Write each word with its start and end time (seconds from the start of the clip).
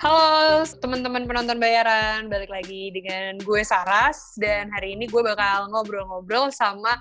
Halo 0.00 0.64
teman-teman 0.80 1.28
penonton 1.28 1.60
bayaran, 1.60 2.32
balik 2.32 2.48
lagi 2.48 2.88
dengan 2.88 3.36
gue 3.36 3.60
Saras 3.60 4.32
dan 4.40 4.72
hari 4.72 4.96
ini 4.96 5.04
gue 5.04 5.20
bakal 5.20 5.68
ngobrol-ngobrol 5.68 6.48
sama 6.48 6.96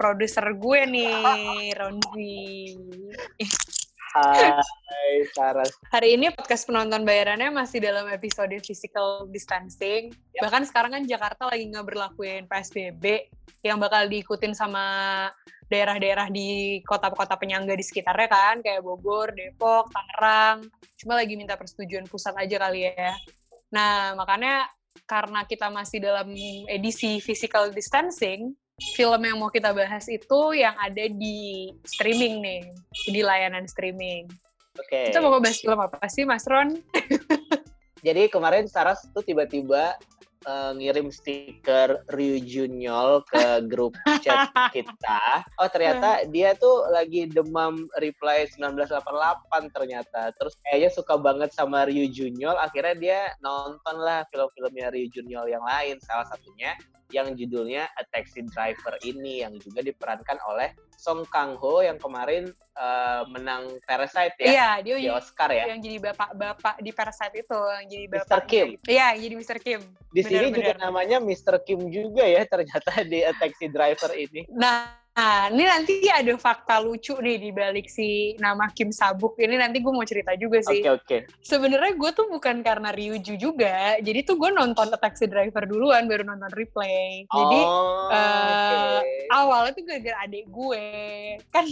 produser 0.00 0.56
gue 0.56 0.80
nih, 0.88 1.76
Ronzi. 1.76 2.72
Hai 4.16 5.28
Saras. 5.36 5.76
Hari 5.92 6.16
ini 6.16 6.32
podcast 6.32 6.64
penonton 6.64 7.04
bayarannya 7.04 7.52
masih 7.52 7.84
dalam 7.84 8.08
episode 8.08 8.56
physical 8.64 9.28
distancing. 9.28 10.16
Yap. 10.40 10.48
Bahkan 10.48 10.72
sekarang 10.72 10.96
kan 10.96 11.04
Jakarta 11.04 11.52
lagi 11.52 11.68
nggak 11.68 11.84
berlakuin 11.84 12.48
PSBB 12.48 13.28
yang 13.60 13.76
bakal 13.76 14.08
diikutin 14.08 14.56
sama 14.56 15.28
daerah-daerah 15.68 16.32
di 16.32 16.80
kota-kota 16.84 17.36
penyangga 17.36 17.76
di 17.76 17.84
sekitarnya 17.84 18.28
kan, 18.28 18.56
kayak 18.64 18.80
Bogor, 18.80 19.32
Depok, 19.36 19.92
Tangerang. 19.92 20.68
Cuma 20.96 21.16
lagi 21.20 21.36
minta 21.36 21.54
persetujuan 21.54 22.08
pusat 22.08 22.34
aja 22.36 22.56
kali 22.56 22.88
ya. 22.88 23.12
Nah, 23.72 24.16
makanya 24.16 24.68
karena 25.04 25.44
kita 25.44 25.68
masih 25.68 26.02
dalam 26.02 26.32
edisi 26.66 27.20
physical 27.20 27.70
distancing, 27.70 28.56
film 28.96 29.20
yang 29.22 29.36
mau 29.38 29.52
kita 29.52 29.70
bahas 29.74 30.08
itu 30.08 30.40
yang 30.56 30.74
ada 30.80 31.06
di 31.06 31.70
streaming 31.84 32.40
nih, 32.40 32.62
di 33.10 33.20
layanan 33.20 33.68
streaming. 33.68 34.26
Oke. 34.78 35.10
Kita 35.10 35.18
mau 35.20 35.38
bahas 35.42 35.58
film 35.58 35.78
apa 35.78 36.06
sih, 36.06 36.24
Mas 36.24 36.46
Ron? 36.46 36.78
Jadi 38.06 38.30
kemarin 38.30 38.70
Saras 38.70 39.02
tuh 39.10 39.26
tiba-tiba 39.26 39.98
eh, 40.48 40.72
ngirim 40.80 41.12
stiker 41.12 42.08
Ryu 42.08 42.40
Junyol 42.40 43.28
ke 43.28 43.68
grup 43.68 43.92
chat 44.24 44.48
kita. 44.72 45.44
Oh 45.60 45.68
ternyata 45.68 46.24
dia 46.32 46.56
tuh 46.56 46.88
lagi 46.88 47.28
demam 47.28 47.84
reply 48.00 48.48
1988 48.56 49.76
ternyata. 49.76 50.32
Terus 50.40 50.56
kayaknya 50.64 50.90
suka 50.96 51.20
banget 51.20 51.52
sama 51.52 51.84
Ryu 51.84 52.08
Junyol. 52.08 52.56
Akhirnya 52.56 52.96
dia 52.96 53.20
nonton 53.44 54.00
lah 54.00 54.24
film-filmnya 54.32 54.88
Ryu 54.88 55.12
Junyol 55.12 55.52
yang 55.52 55.64
lain. 55.68 56.00
Salah 56.00 56.24
satunya 56.32 56.72
yang 57.08 57.32
judulnya 57.32 57.88
A 57.96 58.02
Taxi 58.04 58.44
Driver 58.44 59.00
ini 59.04 59.40
yang 59.40 59.56
juga 59.56 59.80
diperankan 59.80 60.38
oleh 60.44 60.76
Song 60.98 61.24
Kang 61.30 61.56
Ho 61.62 61.80
yang 61.80 61.96
kemarin 61.96 62.50
eh, 62.76 63.22
menang 63.30 63.78
Parasite 63.86 64.34
ya 64.42 64.48
Iya, 64.50 64.68
dia 64.82 64.94
di 64.98 65.08
Oscar 65.08 65.48
ya. 65.48 65.70
yang 65.72 65.80
jadi 65.80 65.96
bapak-bapak 66.10 66.82
di 66.82 66.90
Parasite 66.90 67.46
itu, 67.46 67.54
yang 67.54 67.86
jadi 67.86 68.04
Mr. 68.10 68.18
bapak. 68.26 68.44
Kim. 68.50 68.68
Iya, 68.84 69.08
jadi 69.14 69.34
Mr. 69.38 69.58
Kim. 69.62 69.80
Di 70.10 70.22
sini 70.26 70.50
Benar, 70.50 70.56
juga 70.58 70.72
namanya 70.82 71.16
Mr. 71.22 71.54
Kim 71.62 71.86
juga 71.88 72.26
ya 72.26 72.42
ternyata 72.44 72.90
di 73.06 73.22
A 73.22 73.32
Taxi 73.38 73.70
Driver 73.70 74.10
ini. 74.18 74.44
Nah, 74.50 74.97
nah, 75.18 75.50
ini 75.50 75.64
nanti 75.66 75.92
ada 76.06 76.30
fakta 76.38 76.78
lucu 76.78 77.18
nih 77.18 77.42
di 77.42 77.50
balik 77.50 77.90
si 77.90 78.38
nama 78.38 78.70
Kim 78.70 78.94
Sabuk. 78.94 79.34
Ini 79.34 79.58
nanti 79.58 79.82
gue 79.82 79.90
mau 79.90 80.06
cerita 80.06 80.38
juga 80.38 80.62
sih. 80.62 80.78
Oke 80.86 80.90
oke. 80.94 81.16
Sebenarnya 81.42 81.98
gue 81.98 82.10
tuh 82.14 82.30
bukan 82.30 82.62
karena 82.62 82.94
Ryuju 82.94 83.34
juga. 83.34 83.98
Jadi 83.98 84.22
tuh 84.22 84.38
gue 84.38 84.54
nonton 84.54 84.94
A 84.94 84.98
Taxi 84.98 85.26
Driver 85.26 85.66
duluan, 85.66 86.06
baru 86.06 86.22
nonton 86.22 86.54
replay. 86.54 87.26
Jadi 87.26 87.60
Oh, 87.66 88.06
oke. 88.08 89.34
awalnya 89.34 89.74
tuh 89.74 89.84
gara-gara 89.84 90.16
adik 90.24 90.46
gue 90.46 90.86
kan 91.50 91.66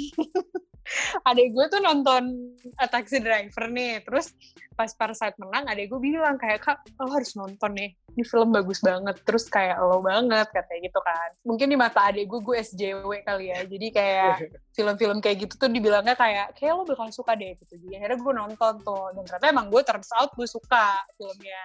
adik 1.27 1.53
gue 1.53 1.67
tuh 1.71 1.81
nonton 1.83 2.55
A 2.79 2.87
Taxi 2.87 3.19
Driver 3.19 3.67
nih. 3.71 4.03
Terus 4.07 4.33
pas 4.77 4.93
Parasite 4.93 5.37
menang 5.41 5.65
adik 5.67 5.89
gue 5.89 6.01
bilang 6.01 6.37
kayak 6.37 6.61
kak 6.63 6.79
lo 7.01 7.11
harus 7.11 7.33
nonton 7.35 7.73
nih. 7.75 7.91
Ini 8.17 8.23
film 8.25 8.55
bagus 8.55 8.81
banget. 8.81 9.17
Terus 9.25 9.49
kayak 9.51 9.77
lo 9.83 10.01
banget 10.01 10.49
katanya 10.53 10.81
gitu 10.89 11.01
kan. 11.03 11.31
Mungkin 11.45 11.67
di 11.73 11.77
mata 11.77 12.01
adik 12.09 12.29
gue 12.29 12.41
gue 12.41 12.57
SJW 12.63 13.11
kali 13.25 13.53
ya. 13.53 13.61
Jadi 13.65 13.87
kayak 13.91 14.37
film-film 14.77 15.19
kayak 15.19 15.37
gitu 15.49 15.55
tuh 15.57 15.69
dibilangnya 15.73 16.15
kayak 16.15 16.55
kayak 16.57 16.73
lo 16.77 16.85
bakal 16.87 17.09
suka 17.11 17.35
deh 17.35 17.57
gitu. 17.59 17.75
Jadi 17.81 17.95
akhirnya 18.01 18.19
gue 18.21 18.35
nonton 18.37 18.75
tuh. 18.85 19.07
Dan 19.17 19.23
ternyata 19.27 19.47
emang 19.51 19.67
gue 19.73 19.83
turns 19.83 20.13
out 20.15 20.31
gue 20.37 20.49
suka 20.49 21.03
filmnya 21.17 21.63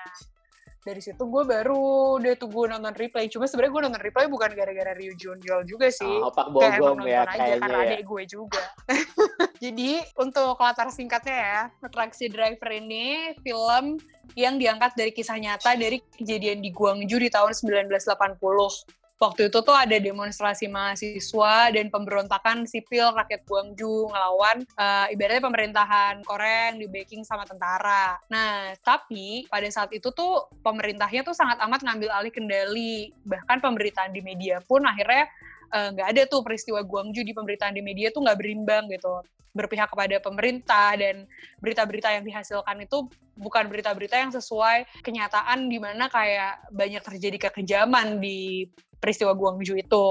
dari 0.81 0.97
situ 0.97 1.21
gue 1.21 1.43
baru 1.45 2.17
deh 2.17 2.33
tuh 2.33 2.49
gue 2.49 2.65
nonton 2.65 2.93
replay. 2.97 3.29
Cuma 3.29 3.45
sebenarnya 3.45 3.73
gue 3.73 3.81
nonton 3.85 4.01
replay 4.01 4.25
bukan 4.25 4.49
gara-gara 4.57 4.91
Ryu 4.97 5.13
Junjol 5.13 5.61
juga 5.69 5.93
sih. 5.93 6.09
Oh, 6.09 6.33
Pak 6.33 6.49
kayak 6.57 6.81
emang 6.81 6.97
Bogom 6.97 7.05
ya 7.05 7.21
aja 7.21 7.31
kayaknya 7.37 7.57
karena 7.61 7.77
ya. 7.77 7.85
adik 7.85 8.01
gue 8.09 8.23
juga. 8.25 8.63
Jadi 9.63 9.91
untuk 10.17 10.57
latar 10.57 10.89
singkatnya 10.89 11.37
ya 11.37 11.61
Taxi 11.85 12.25
Driver 12.33 12.69
ini 12.73 13.37
film 13.45 14.01
yang 14.33 14.57
diangkat 14.57 14.97
dari 14.97 15.11
kisah 15.13 15.37
nyata 15.37 15.77
dari 15.77 16.01
kejadian 16.17 16.65
di 16.65 16.73
Guangzhou 16.73 17.19
di 17.19 17.29
tahun 17.29 17.51
1980 17.53 19.00
waktu 19.21 19.53
itu 19.53 19.61
tuh 19.61 19.77
ada 19.77 19.93
demonstrasi 20.01 20.65
mahasiswa 20.65 21.69
dan 21.69 21.93
pemberontakan 21.93 22.65
sipil 22.65 23.13
rakyat 23.13 23.45
Guangzhou 23.45 24.09
ngelawan 24.09 24.65
eh, 24.65 25.13
ibaratnya 25.13 25.45
pemerintahan 25.45 26.25
Korea 26.25 26.73
yang 26.73 26.81
di 26.81 26.87
backing 26.89 27.21
sama 27.21 27.45
tentara. 27.45 28.17
Nah, 28.33 28.73
tapi 28.81 29.45
pada 29.45 29.69
saat 29.69 29.93
itu 29.93 30.09
tuh 30.09 30.49
pemerintahnya 30.65 31.21
tuh 31.21 31.37
sangat 31.37 31.61
amat 31.61 31.85
ngambil 31.85 32.09
alih 32.09 32.33
kendali. 32.33 33.13
Bahkan 33.21 33.61
pemberitaan 33.61 34.09
di 34.09 34.25
media 34.25 34.57
pun 34.65 34.81
akhirnya 34.81 35.29
eh, 35.71 35.89
nggak 35.95 36.07
ada 36.11 36.21
tuh 36.27 36.43
peristiwa 36.43 36.83
Guangzhou 36.83 37.23
di 37.23 37.33
pemberitaan 37.35 37.73
di 37.75 37.83
media 37.83 38.11
tuh 38.11 38.23
nggak 38.23 38.37
berimbang 38.37 38.91
gitu 38.91 39.23
berpihak 39.51 39.91
kepada 39.91 40.15
pemerintah 40.23 40.95
dan 40.95 41.27
berita-berita 41.59 42.07
yang 42.15 42.23
dihasilkan 42.23 42.87
itu 42.87 43.11
bukan 43.35 43.67
berita-berita 43.67 44.15
yang 44.15 44.31
sesuai 44.31 45.03
kenyataan 45.03 45.67
di 45.67 45.75
mana 45.75 46.07
kayak 46.07 46.71
banyak 46.71 47.03
terjadi 47.03 47.51
kekejaman 47.51 48.23
di 48.23 48.67
peristiwa 49.01 49.33
Guangzhou 49.33 49.75
itu. 49.75 50.07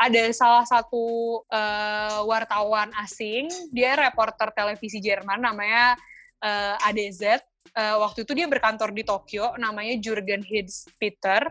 Ada 0.00 0.32
salah 0.32 0.64
satu 0.66 1.38
eh, 1.46 2.20
wartawan 2.24 2.90
asing, 3.04 3.52
dia 3.70 3.94
reporter 3.94 4.50
televisi 4.56 4.98
Jerman 4.98 5.44
namanya 5.44 5.94
eh, 6.40 6.88
ADZ. 6.88 7.44
Eh, 7.70 7.96
waktu 8.00 8.24
itu 8.24 8.32
dia 8.34 8.48
berkantor 8.48 8.90
di 8.90 9.04
Tokyo, 9.04 9.54
namanya 9.60 9.94
Jurgen 10.00 10.42
Hitzpeter. 10.42 11.46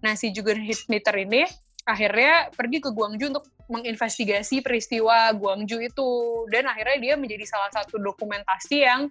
Nah, 0.00 0.14
si 0.14 0.30
Jurgen 0.30 0.62
Hitzpeter 0.62 1.12
ini 1.18 1.42
akhirnya 1.88 2.52
pergi 2.52 2.84
ke 2.84 2.92
Guangzhou 2.92 3.32
untuk 3.32 3.48
menginvestigasi 3.72 4.60
peristiwa 4.60 5.32
Guangzhou 5.32 5.80
itu. 5.80 6.10
Dan 6.52 6.68
akhirnya 6.68 7.00
dia 7.00 7.14
menjadi 7.16 7.48
salah 7.48 7.72
satu 7.72 7.96
dokumentasi 7.96 8.84
yang 8.84 9.08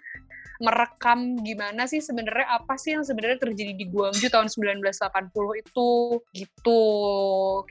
merekam 0.58 1.38
gimana 1.46 1.86
sih 1.86 2.02
sebenarnya 2.02 2.50
apa 2.50 2.82
sih 2.82 2.98
yang 2.98 3.06
sebenarnya 3.06 3.38
terjadi 3.38 3.78
di 3.78 3.86
Guangzhou 3.90 4.30
tahun 4.30 4.50
1980 4.50 5.62
itu 5.62 5.90
gitu 6.34 6.82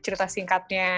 cerita 0.03 0.27
singkatnya. 0.31 0.95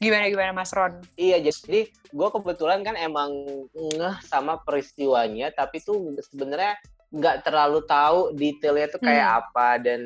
Gimana 0.00 0.28
gimana 0.28 0.52
Mas 0.52 0.72
Ron? 0.72 1.00
Iya, 1.16 1.40
jadi 1.40 1.88
gue 1.88 2.28
kebetulan 2.28 2.84
kan 2.84 2.96
emang 2.96 3.32
ngeh 3.72 4.16
sama 4.24 4.60
peristiwanya, 4.64 5.52
tapi 5.52 5.80
tuh 5.80 6.12
sebenarnya 6.24 6.76
nggak 7.14 7.46
terlalu 7.46 7.78
tahu 7.86 8.34
detailnya 8.34 8.90
tuh 8.90 8.98
kayak 8.98 9.22
Hmm. 9.22 9.38
apa. 9.40 9.68
Dan 9.78 10.00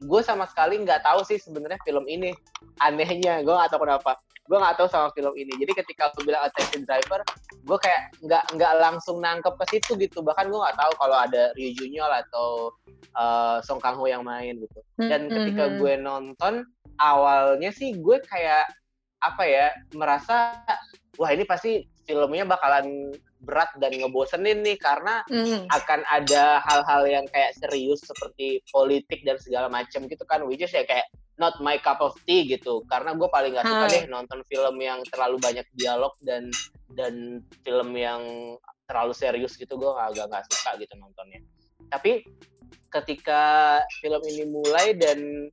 gue 0.00 0.20
sama 0.24 0.48
sekali 0.48 0.80
nggak 0.80 1.04
tahu 1.04 1.20
sih 1.22 1.36
sebenarnya 1.36 1.76
film 1.84 2.08
ini 2.08 2.32
anehnya. 2.80 3.44
Gue 3.44 3.52
nggak 3.52 3.68
tahu 3.70 3.84
kenapa. 3.84 4.16
Gue 4.44 4.56
nggak 4.56 4.76
tahu 4.76 4.88
sama 4.88 5.08
film 5.12 5.32
ini. 5.36 5.52
Jadi 5.56 5.72
ketika 5.72 6.12
lu 6.16 6.28
bilang 6.28 6.44
A 6.44 6.48
Taxi 6.48 6.80
Driver 6.80 7.20
gue 7.64 7.78
kayak 7.80 8.00
nggak 8.20 8.44
nggak 8.56 8.72
langsung 8.76 9.20
nangkep 9.20 9.54
ke 9.56 9.64
situ 9.70 9.96
gitu. 9.96 10.20
Bahkan 10.20 10.48
gue 10.48 10.58
nggak 10.58 10.76
tahu 10.76 10.92
kalau 10.96 11.16
ada 11.16 11.52
Ryu 11.54 11.72
Junyol 11.76 12.12
atau 12.24 12.72
eh, 13.14 13.58
Song 13.62 13.78
Kang 13.78 13.94
Ho 13.94 14.04
yang 14.04 14.24
main 14.24 14.58
gitu. 14.58 14.80
Dan 14.98 15.28
ketika 15.28 15.70
Mhm. 15.70 15.76
gue 15.78 15.92
nonton 15.96 16.54
awalnya 16.98 17.70
sih 17.70 17.94
gue 17.94 18.18
kayak 18.20 18.66
apa 19.20 19.42
ya 19.44 19.66
merasa 19.94 20.60
wah 21.16 21.30
ini 21.30 21.46
pasti 21.46 21.80
filmnya 22.04 22.44
bakalan 22.44 23.14
berat 23.44 23.70
dan 23.78 23.92
ngebosenin 23.92 24.64
nih 24.64 24.80
karena 24.80 25.20
Mhm. 25.28 25.68
akan 25.68 26.00
ada 26.08 26.64
hal-hal 26.64 27.02
yang 27.06 27.26
kayak 27.30 27.52
serius 27.60 28.00
seperti 28.02 28.64
politik 28.72 29.22
dan 29.22 29.36
segala 29.36 29.68
macam 29.68 30.08
gitu 30.08 30.24
kan 30.24 30.42
which 30.48 30.64
is 30.64 30.72
ya 30.72 30.82
kayak 30.88 31.04
not 31.36 31.58
my 31.58 31.74
cup 31.82 31.98
of 31.98 32.14
tea 32.26 32.46
gitu. 32.46 32.86
Karena 32.86 33.14
gue 33.14 33.26
paling 33.26 33.58
gak 33.58 33.66
suka 33.66 33.86
deh 33.90 34.04
nonton 34.06 34.40
film 34.46 34.76
yang 34.78 35.02
terlalu 35.10 35.36
banyak 35.42 35.66
dialog 35.74 36.14
dan 36.22 36.46
dan 36.94 37.42
film 37.66 37.90
yang 37.98 38.22
terlalu 38.86 39.12
serius 39.16 39.58
gitu 39.58 39.74
gue 39.74 39.92
agak 39.98 40.30
nggak 40.30 40.46
suka 40.46 40.78
gitu 40.78 40.94
nontonnya. 40.94 41.42
Tapi 41.90 42.22
ketika 42.92 43.42
film 43.98 44.22
ini 44.30 44.46
mulai 44.46 44.94
dan 44.94 45.50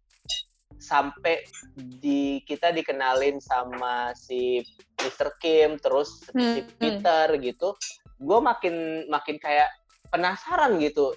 sampai 0.82 1.46
di 1.78 2.42
kita 2.44 2.74
dikenalin 2.74 3.38
sama 3.38 4.12
si 4.18 4.66
Mr. 4.98 5.38
Kim 5.38 5.78
terus 5.78 6.26
si 6.26 6.34
Hmm, 6.34 6.66
hmm. 6.66 6.78
Peter 6.82 7.28
gitu 7.40 7.78
gue 8.22 8.40
makin 8.42 9.06
makin 9.10 9.38
kayak 9.42 9.70
penasaran 10.10 10.82
gitu 10.82 11.14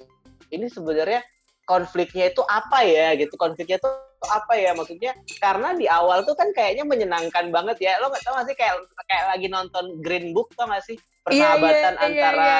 ini 0.52 0.68
sebenarnya 0.68 1.24
konfliknya 1.64 2.30
itu 2.30 2.40
apa 2.46 2.84
ya 2.84 3.16
gitu. 3.16 3.34
Konfliknya 3.36 3.80
itu 3.80 3.90
apa 4.24 4.52
ya 4.56 4.72
maksudnya? 4.72 5.12
Karena 5.40 5.76
di 5.76 5.84
awal 5.88 6.24
tuh 6.24 6.36
kan 6.36 6.52
kayaknya 6.52 6.84
menyenangkan 6.88 7.52
banget 7.52 7.80
ya. 7.80 8.00
Lo 8.00 8.08
nggak 8.08 8.24
tau 8.24 8.36
gak 8.36 8.46
sih 8.48 8.56
kayak 8.56 8.74
kayak 9.08 9.26
lagi 9.36 9.46
nonton 9.48 9.84
Green 10.00 10.32
Book 10.32 10.52
tau 10.56 10.68
gak 10.68 10.84
sih? 10.84 10.96
Iya, 11.24 11.56
iya, 11.56 11.56
persahabatan 11.56 11.94
iya, 11.96 12.04
antara 12.04 12.52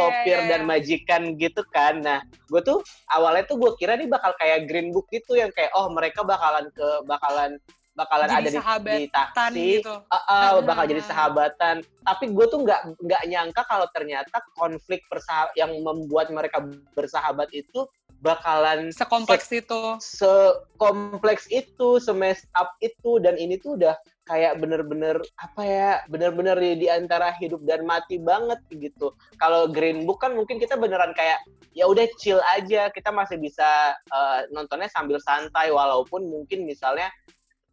sopir 0.00 0.38
dan 0.48 0.60
majikan 0.64 1.22
gitu 1.36 1.62
kan. 1.68 2.00
Nah 2.00 2.24
gue 2.48 2.60
tuh 2.64 2.80
awalnya 3.12 3.44
tuh 3.44 3.60
gue 3.60 3.72
kira 3.76 3.96
nih 4.00 4.08
bakal 4.08 4.32
kayak 4.40 4.64
Green 4.64 4.88
Book 4.88 5.08
gitu 5.12 5.36
yang 5.36 5.52
kayak 5.52 5.68
oh 5.76 5.92
mereka 5.92 6.24
bakalan 6.24 6.72
ke 6.72 6.88
bakalan 7.04 7.60
bakalan 7.96 8.28
Jadi 8.28 8.36
ada 8.36 8.48
di, 8.52 8.60
di 8.92 9.06
taksi, 9.08 9.68
gitu. 9.80 9.94
uh, 10.04 10.16
uh, 10.28 10.60
bakal 10.60 10.84
jadi 10.84 11.02
sahabatan. 11.02 11.80
Tapi 12.04 12.24
gue 12.28 12.46
tuh 12.52 12.60
nggak 12.60 12.80
nggak 13.00 13.22
nyangka 13.24 13.62
kalau 13.64 13.88
ternyata 13.90 14.36
konflik 14.52 15.00
persah 15.08 15.48
yang 15.56 15.72
membuat 15.80 16.28
mereka 16.28 16.60
bersahabat 16.92 17.48
itu 17.56 17.88
bakalan 18.26 18.90
sekompleks 18.90 19.46
se 19.46 19.62
itu, 19.62 19.82
sekompleks 20.02 21.46
itu, 21.54 22.02
semest 22.02 22.50
up 22.58 22.74
itu, 22.82 23.22
dan 23.22 23.38
ini 23.38 23.54
tuh 23.62 23.78
udah 23.78 23.94
kayak 24.26 24.58
bener-bener 24.58 25.22
apa 25.38 25.62
ya 25.62 25.90
bener-bener 26.10 26.58
di, 26.58 26.82
di 26.82 26.88
antara 26.90 27.30
hidup 27.38 27.62
dan 27.62 27.86
mati 27.86 28.18
banget 28.18 28.58
gitu. 28.74 29.14
Kalau 29.38 29.70
Green 29.70 30.02
Book 30.02 30.18
kan 30.26 30.34
mungkin 30.34 30.58
kita 30.58 30.74
beneran 30.74 31.14
kayak 31.14 31.38
ya 31.70 31.86
udah 31.86 32.10
chill 32.18 32.42
aja 32.50 32.90
kita 32.90 33.14
masih 33.14 33.38
bisa 33.38 33.94
uh, 34.10 34.42
nontonnya 34.50 34.90
sambil 34.90 35.22
santai 35.22 35.70
walaupun 35.70 36.26
mungkin 36.26 36.66
misalnya 36.66 37.06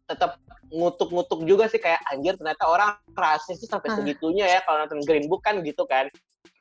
tetap 0.06 0.38
ngutuk-ngutuk 0.70 1.42
juga 1.42 1.66
sih 1.66 1.82
kayak 1.82 1.98
anjir 2.14 2.38
ternyata 2.38 2.64
orang 2.70 2.94
rasis 3.18 3.58
sih 3.58 3.68
sampai 3.68 3.90
segitunya 3.90 4.46
ya 4.46 4.60
kalau 4.62 4.86
nonton 4.86 5.02
Green 5.02 5.26
Book 5.26 5.42
kan 5.42 5.58
gitu 5.66 5.82
kan. 5.90 6.06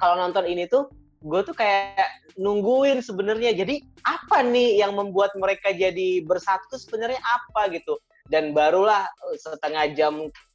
Kalau 0.01 0.18
nonton 0.18 0.50
ini 0.50 0.66
tuh 0.66 0.89
gue 1.24 1.42
tuh 1.46 1.56
kayak 1.56 2.12
nungguin 2.40 3.04
sebenarnya 3.04 3.54
jadi 3.54 3.84
apa 4.08 4.42
nih 4.42 4.81
yang 4.81 4.98
membuat 4.98 5.36
mereka 5.38 5.70
jadi 5.72 6.24
bersatu 6.25 6.80
sebenarnya 6.80 7.22
apa 7.22 7.70
gitu 7.72 8.00
dan 8.31 8.56
barulah 8.56 9.06
eh, 9.30 9.38
setengah 9.38 9.94
jam 9.94 10.14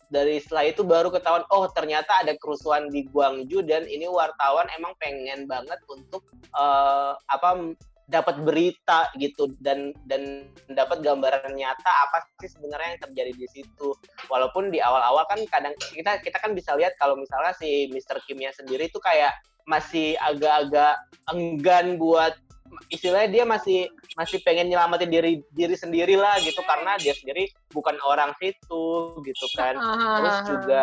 dari 0.09 0.41
setelah 0.41 0.65
itu 0.73 0.83
baru 0.83 1.13
ketahuan 1.13 1.45
oh 1.53 1.69
ternyata 1.77 2.25
ada 2.25 2.33
kerusuhan 2.41 2.89
di 2.89 3.05
Guangzhou 3.13 3.61
dan 3.61 3.85
ini 3.85 4.09
wartawan 4.09 4.65
emang 4.81 4.97
pengen 4.97 5.45
banget 5.45 5.77
untuk 5.93 6.25
uh, 6.57 7.13
apa 7.29 7.77
dapat 8.09 8.41
berita 8.41 9.13
gitu 9.21 9.53
dan 9.61 9.93
dan 10.09 10.49
dapat 10.73 11.05
gambaran 11.05 11.53
nyata 11.53 11.93
apa 12.09 12.25
sih 12.41 12.49
sebenarnya 12.49 12.97
yang 12.97 13.03
terjadi 13.05 13.33
di 13.37 13.49
situ 13.53 13.93
walaupun 14.33 14.73
di 14.73 14.81
awal-awal 14.81 15.29
kan 15.29 15.45
kadang 15.53 15.77
kita 15.93 16.17
kita 16.25 16.41
kan 16.41 16.57
bisa 16.57 16.73
lihat 16.73 16.97
kalau 16.97 17.21
misalnya 17.21 17.53
si 17.61 17.93
Mr. 17.93 18.25
Kimnya 18.25 18.49
sendiri 18.57 18.89
itu 18.89 18.97
kayak 18.97 19.37
masih 19.69 20.17
agak-agak 20.25 20.97
enggan 21.29 22.01
buat 22.01 22.33
istilahnya 22.89 23.29
dia 23.29 23.45
masih 23.45 23.93
masih 24.17 24.41
pengen 24.45 24.73
nyelamatin 24.73 25.13
diri 25.13 25.45
diri 25.53 25.77
sendiri 25.77 26.17
lah 26.17 26.41
gitu. 26.41 26.65
Karena 26.65 26.97
dia 26.97 27.13
sendiri 27.13 27.53
bukan 27.71 28.01
orang 28.09 28.33
situ 28.41 29.13
gitu 29.21 29.47
kan. 29.55 29.77
Terus 29.93 30.37
juga 30.49 30.83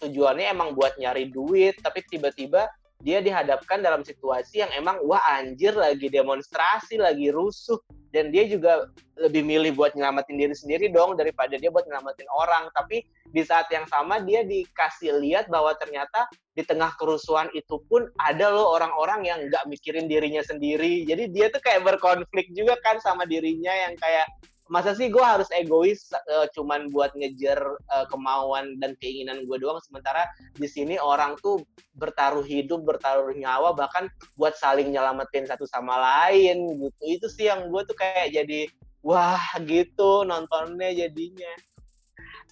tujuannya 0.00 0.48
emang 0.48 0.72
buat 0.72 0.96
nyari 0.96 1.28
duit. 1.28 1.76
Tapi 1.84 2.00
tiba-tiba 2.08 2.72
dia 3.04 3.20
dihadapkan 3.20 3.84
dalam 3.84 4.00
situasi 4.00 4.64
yang 4.64 4.72
emang 4.72 4.96
wah 5.04 5.20
anjir 5.36 5.76
lagi 5.76 6.08
demonstrasi 6.08 6.96
lagi 6.96 7.28
rusuh 7.28 7.76
dan 8.14 8.30
dia 8.30 8.46
juga 8.46 8.86
lebih 9.18 9.42
milih 9.42 9.74
buat 9.74 9.98
nyelamatin 9.98 10.38
diri 10.38 10.54
sendiri 10.54 10.86
dong 10.94 11.18
daripada 11.18 11.58
dia 11.58 11.66
buat 11.66 11.82
nyelamatin 11.82 12.30
orang. 12.30 12.70
Tapi 12.70 13.02
di 13.34 13.42
saat 13.42 13.66
yang 13.74 13.90
sama 13.90 14.22
dia 14.22 14.46
dikasih 14.46 15.18
lihat 15.18 15.50
bahwa 15.50 15.74
ternyata 15.74 16.30
di 16.54 16.62
tengah 16.62 16.94
kerusuhan 16.94 17.50
itu 17.58 17.82
pun 17.90 18.06
ada 18.22 18.54
loh 18.54 18.70
orang-orang 18.78 19.26
yang 19.26 19.38
nggak 19.50 19.66
mikirin 19.66 20.06
dirinya 20.06 20.46
sendiri. 20.46 21.02
Jadi 21.02 21.34
dia 21.34 21.50
tuh 21.50 21.58
kayak 21.58 21.82
berkonflik 21.82 22.54
juga 22.54 22.78
kan 22.86 23.02
sama 23.02 23.26
dirinya 23.26 23.74
yang 23.74 23.98
kayak 23.98 24.30
masa 24.72 24.96
sih 24.96 25.12
gue 25.12 25.20
harus 25.20 25.48
egois 25.52 26.08
uh, 26.12 26.48
cuman 26.56 26.88
buat 26.88 27.12
ngejar 27.12 27.60
uh, 27.92 28.06
kemauan 28.08 28.80
dan 28.80 28.96
keinginan 29.00 29.44
gue 29.44 29.56
doang. 29.60 29.80
Sementara 29.84 30.24
di 30.56 30.64
sini 30.64 30.96
orang 30.96 31.36
tuh 31.44 31.60
bertaruh 32.00 32.44
hidup 32.44 32.82
bertaruh 32.82 33.36
nyawa 33.36 33.76
bahkan 33.76 34.08
buat 34.40 34.56
saling 34.56 34.92
nyelamatin 34.92 35.44
satu 35.44 35.68
sama 35.68 36.00
lain 36.00 36.80
gitu. 36.80 37.02
Itu 37.04 37.26
sih 37.28 37.52
yang 37.52 37.68
gue 37.68 37.82
tuh 37.84 37.96
kayak 37.96 38.32
jadi 38.32 38.68
wah 39.04 39.44
gitu 39.68 40.24
nontonnya 40.24 40.90
jadinya. 40.96 41.52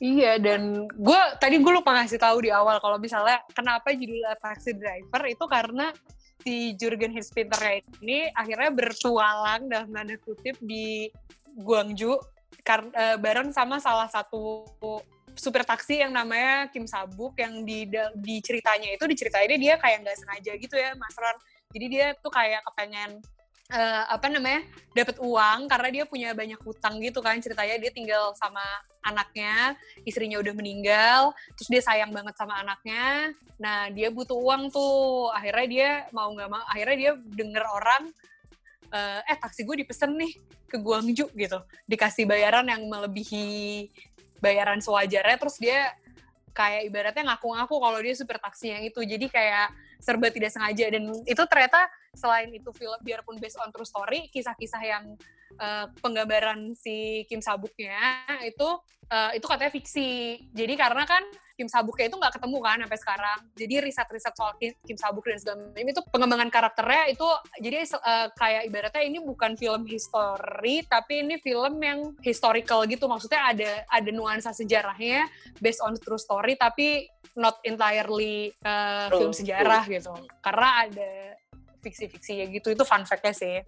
Iya 0.02 0.36
dan 0.42 0.90
gue 0.90 1.20
tadi 1.38 1.62
gue 1.62 1.72
lupa 1.72 1.94
ngasih 1.94 2.18
tahu 2.18 2.44
di 2.44 2.50
awal 2.50 2.82
kalau 2.82 2.98
misalnya 2.98 3.40
kenapa 3.54 3.94
judul 3.94 4.20
taxi 4.42 4.76
driver? 4.76 5.22
Itu 5.30 5.46
karena 5.46 5.94
si 6.42 6.74
Jurgen 6.74 7.14
Hispinter 7.14 7.80
ini 8.02 8.26
akhirnya 8.34 8.74
bertualang 8.74 9.70
dalam 9.70 9.88
tanda 9.94 10.18
kutip 10.26 10.58
di 10.58 11.06
Guangzhou 11.56 12.16
uh, 12.16 13.16
bareng 13.18 13.50
sama 13.52 13.82
salah 13.82 14.08
satu 14.08 14.68
supir 15.32 15.64
taksi 15.64 16.04
yang 16.04 16.12
namanya 16.12 16.68
Kim 16.68 16.84
Sabuk 16.84 17.36
yang 17.40 17.64
di 17.64 17.88
di 18.20 18.36
ceritanya 18.44 18.92
itu 18.92 19.04
diceritainnya 19.08 19.58
dia 19.58 19.74
kayak 19.80 20.04
nggak 20.04 20.18
sengaja 20.20 20.52
gitu 20.60 20.76
ya 20.76 20.92
Mas 20.96 21.16
Ron. 21.16 21.36
Jadi 21.72 21.86
dia 21.88 22.06
tuh 22.20 22.28
kayak 22.28 22.60
kepengen 22.68 23.24
uh, 23.72 24.04
apa 24.12 24.26
namanya 24.28 24.60
dapat 24.92 25.16
uang 25.18 25.66
karena 25.66 25.88
dia 25.88 26.04
punya 26.04 26.30
banyak 26.36 26.60
hutang 26.60 27.00
gitu 27.00 27.24
kan 27.24 27.40
ceritanya 27.40 27.80
dia 27.80 27.90
tinggal 27.90 28.36
sama 28.36 28.62
anaknya 29.02 29.74
istrinya 30.04 30.38
udah 30.38 30.54
meninggal 30.54 31.20
terus 31.56 31.68
dia 31.72 31.82
sayang 31.82 32.12
banget 32.12 32.36
sama 32.36 32.60
anaknya 32.60 33.32
nah 33.56 33.88
dia 33.90 34.12
butuh 34.12 34.36
uang 34.36 34.70
tuh 34.70 35.32
akhirnya 35.32 35.66
dia 35.66 35.90
mau 36.12 36.30
nggak 36.30 36.50
mau 36.52 36.62
akhirnya 36.68 36.96
dia 36.98 37.12
denger 37.16 37.64
orang 37.66 38.12
uh, 38.92 39.20
eh 39.24 39.38
taksi 39.40 39.64
gue 39.64 39.82
dipesen 39.82 40.14
nih 40.14 40.36
ke 40.68 40.76
Guangzhou 40.78 41.32
gitu. 41.32 41.58
Dikasih 41.88 42.28
bayaran 42.28 42.68
yang 42.68 42.84
melebihi 42.86 43.88
bayaran 44.38 44.78
sewajarnya 44.78 45.36
terus 45.40 45.56
dia 45.56 45.90
kayak 46.52 46.92
ibaratnya 46.92 47.32
ngaku-ngaku 47.32 47.74
kalau 47.80 47.98
dia 47.98 48.14
super 48.14 48.36
taksi 48.38 48.70
yang 48.70 48.82
itu. 48.84 49.00
Jadi 49.00 49.26
kayak 49.32 49.72
serba 49.98 50.28
tidak 50.28 50.52
sengaja. 50.52 50.92
Dan 50.92 51.08
itu 51.24 51.42
ternyata 51.48 51.88
selain 52.12 52.52
itu 52.52 52.68
film 52.76 53.00
biarpun 53.00 53.40
based 53.40 53.56
on 53.58 53.72
true 53.72 53.88
story 53.88 54.28
kisah-kisah 54.28 54.82
yang 54.84 55.04
uh, 55.58 55.86
penggambaran 56.00 56.72
si 56.78 57.26
Kim 57.26 57.40
Sabuknya 57.40 58.24
itu 58.46 58.68
uh, 59.12 59.30
itu 59.36 59.44
katanya 59.44 59.72
fiksi 59.72 60.40
jadi 60.52 60.74
karena 60.76 61.04
kan 61.04 61.24
Kim 61.62 61.68
Sabuknya 61.68 62.08
itu 62.08 62.16
nggak 62.16 62.34
ketemu 62.40 62.58
kan 62.58 62.78
sampai 62.82 62.98
sekarang. 62.98 63.38
Jadi 63.54 63.74
riset-riset 63.84 64.34
soal 64.34 64.52
Kim 64.58 64.98
Sabuk 64.98 65.24
dan 65.28 65.38
segala 65.38 65.70
macam 65.70 65.86
itu 65.86 66.02
pengembangan 66.10 66.50
karakternya 66.50 67.02
itu 67.12 67.28
jadi 67.60 67.86
uh, 68.02 68.28
kayak 68.34 68.62
ibaratnya 68.66 69.02
ini 69.04 69.18
bukan 69.22 69.54
film 69.54 69.84
history 69.86 70.82
tapi 70.88 71.22
ini 71.22 71.36
film 71.38 71.78
yang 71.78 72.16
historical 72.24 72.82
gitu. 72.88 73.06
Maksudnya 73.06 73.54
ada 73.54 73.70
ada 73.86 74.10
nuansa 74.10 74.50
sejarahnya 74.50 75.28
based 75.60 75.84
on 75.84 75.94
true 76.00 76.18
story 76.18 76.56
tapi 76.56 77.06
not 77.36 77.60
entirely 77.62 78.50
uh, 78.64 79.12
film 79.12 79.30
sejarah 79.30 79.84
gitu. 79.86 80.12
Karena 80.40 80.88
ada 80.88 81.12
fiksi-fiksi 81.84 82.32
ya 82.42 82.46
gitu. 82.48 82.72
Itu 82.72 82.82
fun 82.82 83.04
fact-nya 83.04 83.34
sih. 83.36 83.62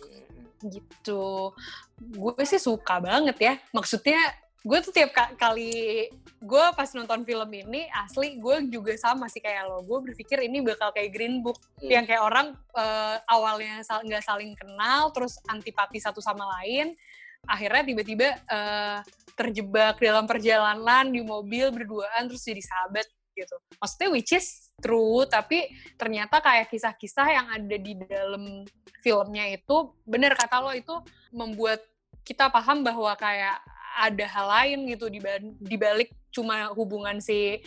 Gitu. 0.65 1.53
Gue 2.01 2.43
sih 2.49 2.59
suka 2.59 2.99
banget 3.05 3.37
ya. 3.37 3.55
Maksudnya 3.77 4.21
gue 4.65 4.79
tuh 4.81 4.97
tiap 4.97 5.13
kali 5.37 6.09
gue 6.41 6.65
pas 6.73 6.89
nonton 6.97 7.21
film 7.25 7.51
ini 7.53 7.85
asli 7.93 8.41
gue 8.41 8.65
juga 8.73 8.97
sama 8.97 9.29
sih 9.29 9.41
kayak 9.41 9.69
lo 9.69 9.85
gue 9.85 10.13
berpikir 10.13 10.41
ini 10.41 10.65
bakal 10.65 10.89
kayak 10.89 11.13
Green 11.13 11.45
Book 11.45 11.61
hmm. 11.81 11.89
yang 11.93 12.09
kayak 12.09 12.25
orang 12.25 12.57
uh, 12.73 13.17
awalnya 13.29 13.85
nggak 13.85 14.25
sal 14.25 14.37
saling 14.41 14.57
kenal 14.57 15.13
terus 15.13 15.37
antipati 15.53 16.01
satu 16.01 16.25
sama 16.25 16.49
lain 16.61 16.97
akhirnya 17.45 17.85
tiba-tiba 17.85 18.41
uh, 18.49 19.05
terjebak 19.37 20.01
dalam 20.01 20.25
perjalanan 20.25 21.13
di 21.13 21.21
mobil 21.21 21.69
berduaan 21.69 22.29
terus 22.29 22.45
jadi 22.45 22.65
sahabat 22.65 23.05
gitu. 23.35 23.57
Maksudnya 23.79 24.09
which 24.15 24.33
is 24.33 24.71
true 24.79 25.27
tapi 25.27 25.71
ternyata 25.99 26.39
kayak 26.41 26.71
kisah-kisah 26.71 27.27
yang 27.31 27.47
ada 27.51 27.77
di 27.77 27.93
dalam 27.99 28.65
filmnya 29.03 29.51
itu 29.53 29.93
bener 30.09 30.33
kata 30.35 30.63
lo 30.65 30.73
itu 30.73 30.95
membuat 31.35 31.83
kita 32.25 32.49
paham 32.49 32.81
bahwa 32.81 33.13
kayak 33.19 33.61
ada 33.95 34.27
hal 34.27 34.47
lain 34.51 34.79
gitu 34.91 35.07
di 35.61 35.77
balik 35.79 36.11
cuma 36.35 36.73
hubungan 36.75 37.23
si 37.23 37.63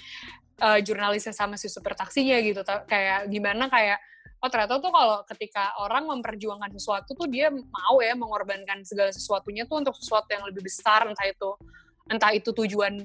uh, 0.59 0.79
jurnalisnya 0.83 1.31
sama 1.31 1.55
si 1.55 1.71
super 1.71 1.95
taksinya 1.95 2.39
gitu. 2.41 2.65
Kayak 2.89 3.31
gimana 3.31 3.71
kayak 3.71 3.99
oh 4.37 4.49
ternyata 4.53 4.77
tuh 4.77 4.93
kalau 4.93 5.17
ketika 5.25 5.73
orang 5.81 6.05
memperjuangkan 6.05 6.69
sesuatu 6.77 7.17
tuh 7.17 7.25
dia 7.25 7.49
mau 7.49 7.97
ya 8.01 8.13
mengorbankan 8.13 8.85
segala 8.85 9.09
sesuatunya 9.09 9.65
tuh 9.65 9.81
untuk 9.81 9.97
sesuatu 9.97 10.29
yang 10.29 10.45
lebih 10.45 10.61
besar 10.61 11.09
entah 11.09 11.25
itu 11.25 11.49
entah 12.07 12.31
itu 12.31 12.49
tujuan 12.53 13.01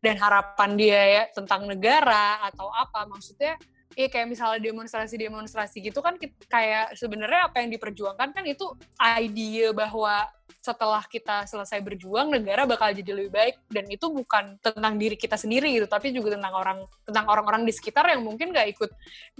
dan 0.00 0.16
harapan 0.20 0.70
dia 0.76 1.00
ya 1.00 1.22
tentang 1.32 1.64
negara 1.64 2.44
atau 2.48 2.68
apa 2.68 3.08
maksudnya 3.08 3.56
Iya 3.98 4.06
kayak 4.06 4.28
misalnya 4.30 4.60
demonstrasi-demonstrasi 4.70 5.82
gitu 5.82 5.98
kan 5.98 6.14
kayak 6.46 6.94
sebenarnya 6.94 7.50
apa 7.50 7.58
yang 7.58 7.74
diperjuangkan 7.74 8.30
kan 8.30 8.44
itu 8.46 8.70
ide 9.18 9.74
bahwa 9.74 10.30
setelah 10.62 11.02
kita 11.10 11.42
selesai 11.50 11.82
berjuang 11.82 12.30
negara 12.30 12.70
bakal 12.70 12.94
jadi 12.94 13.10
lebih 13.10 13.34
baik. 13.34 13.54
Dan 13.66 13.90
itu 13.90 14.06
bukan 14.06 14.62
tentang 14.62 14.94
diri 14.94 15.18
kita 15.18 15.34
sendiri 15.34 15.74
gitu 15.74 15.90
tapi 15.90 16.14
juga 16.14 16.38
tentang 16.38 16.54
orang 16.54 16.78
tentang 17.02 17.26
orang-orang 17.34 17.66
di 17.66 17.74
sekitar 17.74 18.06
yang 18.14 18.22
mungkin 18.22 18.54
nggak 18.54 18.78
ikut 18.78 18.90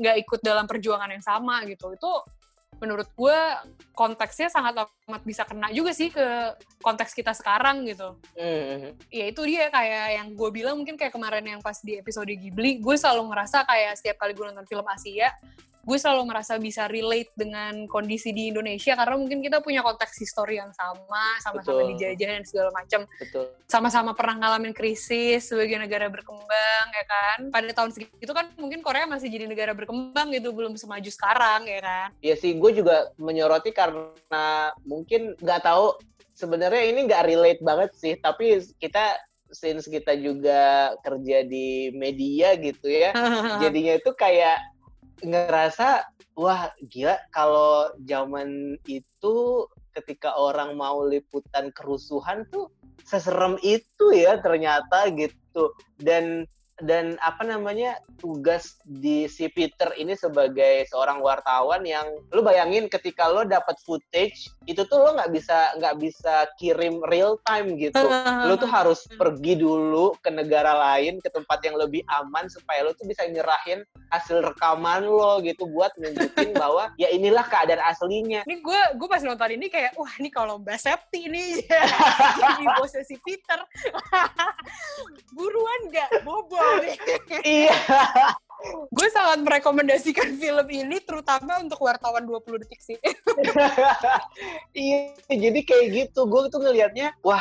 nggak 0.02 0.16
ikut 0.26 0.40
dalam 0.42 0.66
perjuangan 0.66 1.14
yang 1.14 1.23
sama 1.23 1.62
gitu. 1.70 1.94
Itu 1.94 2.11
menurut 2.80 3.08
gue 3.12 3.38
konteksnya 3.92 4.49
sangat 4.49 4.88
amat 5.06 5.22
bisa 5.22 5.44
kena 5.44 5.68
juga 5.70 5.92
sih 5.92 6.08
ke 6.08 6.56
konteks 6.80 7.12
kita 7.12 7.37
sekarang 7.37 7.84
gitu. 7.84 8.16
Mm-hmm. 8.34 9.12
Ya 9.12 9.25
itu 9.28 9.42
dia 9.44 9.68
kayak 9.68 10.06
yang 10.16 10.28
gue 10.32 10.50
bilang 10.50 10.80
mungkin 10.80 10.96
kayak 10.96 11.12
kemarin 11.12 11.44
yang 11.44 11.60
pas 11.60 11.76
di 11.84 12.00
episode 12.00 12.32
Ghibli, 12.32 12.80
gue 12.80 12.96
selalu 12.96 13.28
ngerasa 13.28 13.68
kayak 13.68 13.92
setiap 14.00 14.16
kali 14.25 14.32
gue 14.32 14.44
nonton 14.49 14.64
film 14.64 14.87
Asia, 14.88 15.28
gue 15.80 15.99
selalu 15.99 16.28
merasa 16.28 16.60
bisa 16.60 16.84
relate 16.84 17.32
dengan 17.32 17.88
kondisi 17.88 18.37
di 18.37 18.52
Indonesia 18.52 18.92
karena 18.92 19.16
mungkin 19.16 19.40
kita 19.40 19.64
punya 19.64 19.80
konteks 19.80 20.20
histori 20.20 20.60
yang 20.60 20.68
sama, 20.76 21.40
sama-sama 21.40 21.88
dijajah 21.96 22.28
dan 22.37 22.44
segala 22.44 22.70
macam. 22.76 23.00
Sama-sama 23.64 24.12
pernah 24.12 24.37
ngalamin 24.44 24.76
krisis 24.76 25.49
sebagai 25.49 25.80
negara 25.80 26.12
berkembang 26.12 26.87
ya 26.92 27.04
kan. 27.08 27.38
Pada 27.49 27.72
tahun 27.72 27.90
segitu 27.96 28.32
kan 28.37 28.52
mungkin 28.60 28.84
Korea 28.84 29.08
masih 29.08 29.32
jadi 29.32 29.49
negara 29.49 29.72
berkembang 29.72 30.28
gitu, 30.37 30.52
belum 30.52 30.76
semaju 30.76 31.08
sekarang 31.08 31.64
ya 31.64 31.80
kan. 31.80 32.08
Iya 32.20 32.37
sih, 32.37 32.52
gue 32.60 32.70
juga 32.76 33.08
menyoroti 33.16 33.72
karena 33.72 34.76
mungkin 34.84 35.32
nggak 35.40 35.64
tahu 35.64 35.96
sebenarnya 36.37 36.92
ini 36.92 37.08
nggak 37.08 37.25
relate 37.25 37.62
banget 37.64 37.90
sih, 37.96 38.14
tapi 38.20 38.60
kita 38.76 39.16
since 39.50 39.90
kita 39.90 40.14
juga 40.14 40.94
kerja 41.02 41.42
di 41.42 41.90
media 41.90 42.54
gitu 42.54 42.87
ya, 42.87 43.10
jadinya 43.64 43.99
itu 43.99 44.10
kayak 44.14 44.60
ngerasa 45.25 46.05
wah 46.39 46.73
gila 46.89 47.21
kalau 47.35 47.93
zaman 48.09 48.79
itu 48.89 49.67
ketika 49.93 50.33
orang 50.39 50.79
mau 50.79 51.03
liputan 51.03 51.75
kerusuhan 51.75 52.47
tuh 52.49 52.71
seserem 53.05 53.59
itu 53.61 54.15
ya 54.15 54.39
ternyata 54.39 55.11
gitu. 55.12 55.75
Dan 55.99 56.47
dan 56.84 57.20
apa 57.20 57.44
namanya 57.44 58.00
tugas 58.20 58.80
di 58.84 59.28
si 59.28 59.49
Peter 59.52 59.92
ini 59.96 60.16
sebagai 60.16 60.84
seorang 60.88 61.20
wartawan 61.25 61.84
yang 61.84 62.06
lu 62.32 62.40
bayangin 62.44 62.88
ketika 62.88 63.28
lo 63.28 63.44
dapat 63.44 63.76
footage 63.84 64.52
itu 64.68 64.84
tuh 64.88 64.99
lo 65.00 65.16
nggak 65.16 65.32
bisa 65.32 65.72
nggak 65.80 65.96
bisa 66.00 66.49
kirim 66.60 67.00
real 67.08 67.40
time 67.49 67.76
gitu. 67.76 68.00
Lo 68.46 68.54
tuh 68.56 68.68
harus 68.68 69.04
pergi 69.16 69.56
dulu 69.56 70.16
ke 70.20 70.28
negara 70.32 70.76
lain 70.76 71.20
ke 71.20 71.28
tempat 71.32 71.60
yang 71.64 71.76
lebih 71.76 72.04
aman 72.08 72.49
supaya 72.49 72.84
lo 72.84 72.92
tuh 72.96 73.08
bisa 73.08 73.25
nyerahin 73.28 73.84
hasil 74.10 74.42
rekaman 74.42 75.06
lo 75.06 75.40
gitu 75.40 75.64
buat 75.70 75.94
nunjukin 75.96 76.52
bahwa 76.62 76.92
ya 76.96 77.08
inilah 77.12 77.44
keadaan 77.49 77.80
aslinya. 77.88 78.44
Ini 78.44 78.60
gue 78.60 78.80
gue 78.96 79.08
pas 79.08 79.22
nonton 79.25 79.56
ini 79.56 79.66
kayak 79.68 79.96
wah 79.96 80.12
ini 80.20 80.28
kalau 80.28 80.60
Mbak 80.60 80.78
Septi 80.80 81.28
ini 81.28 81.60
jadi 82.42 82.64
bosnya 82.76 83.04
si 83.04 83.16
Peter. 83.20 83.58
Buruan 85.37 85.80
nggak? 85.88 86.22
Bobo 86.22 86.70
iya. 87.45 87.77
Gue 88.93 89.09
sangat 89.09 89.41
merekomendasikan 89.41 90.37
film 90.37 90.69
ini 90.69 91.00
terutama 91.00 91.57
untuk 91.65 91.81
wartawan 91.81 92.29
20 92.29 92.61
detik 92.61 92.81
sih. 92.85 92.99
iya, 94.77 95.17
jadi 95.33 95.61
kayak 95.65 95.87
gitu. 95.97 96.29
Gue 96.29 96.53
tuh 96.53 96.61
ngelihatnya, 96.61 97.17
wah 97.25 97.41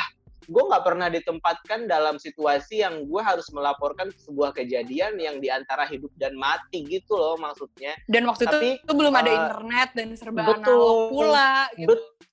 gue 0.50 0.64
nggak 0.66 0.82
pernah 0.82 1.08
ditempatkan 1.14 1.86
dalam 1.86 2.18
situasi 2.18 2.82
yang 2.82 3.06
gue 3.06 3.22
harus 3.22 3.46
melaporkan 3.54 4.10
sebuah 4.18 4.50
kejadian 4.58 5.20
yang 5.22 5.38
di 5.38 5.52
antara 5.54 5.86
hidup 5.86 6.10
dan 6.18 6.34
mati 6.34 6.88
gitu 6.88 7.20
loh 7.20 7.38
maksudnya. 7.38 7.94
Dan 8.10 8.26
waktu 8.26 8.50
Tapi, 8.50 8.80
itu, 8.80 8.88
itu 8.88 8.94
belum 8.98 9.14
ada 9.14 9.30
uh, 9.30 9.38
internet 9.38 9.90
dan 9.94 10.08
serba 10.18 10.42
betul, 10.50 10.64
analog 10.64 10.98
pula 11.14 11.54
gitu. 11.78 11.90
Betul 11.94 12.29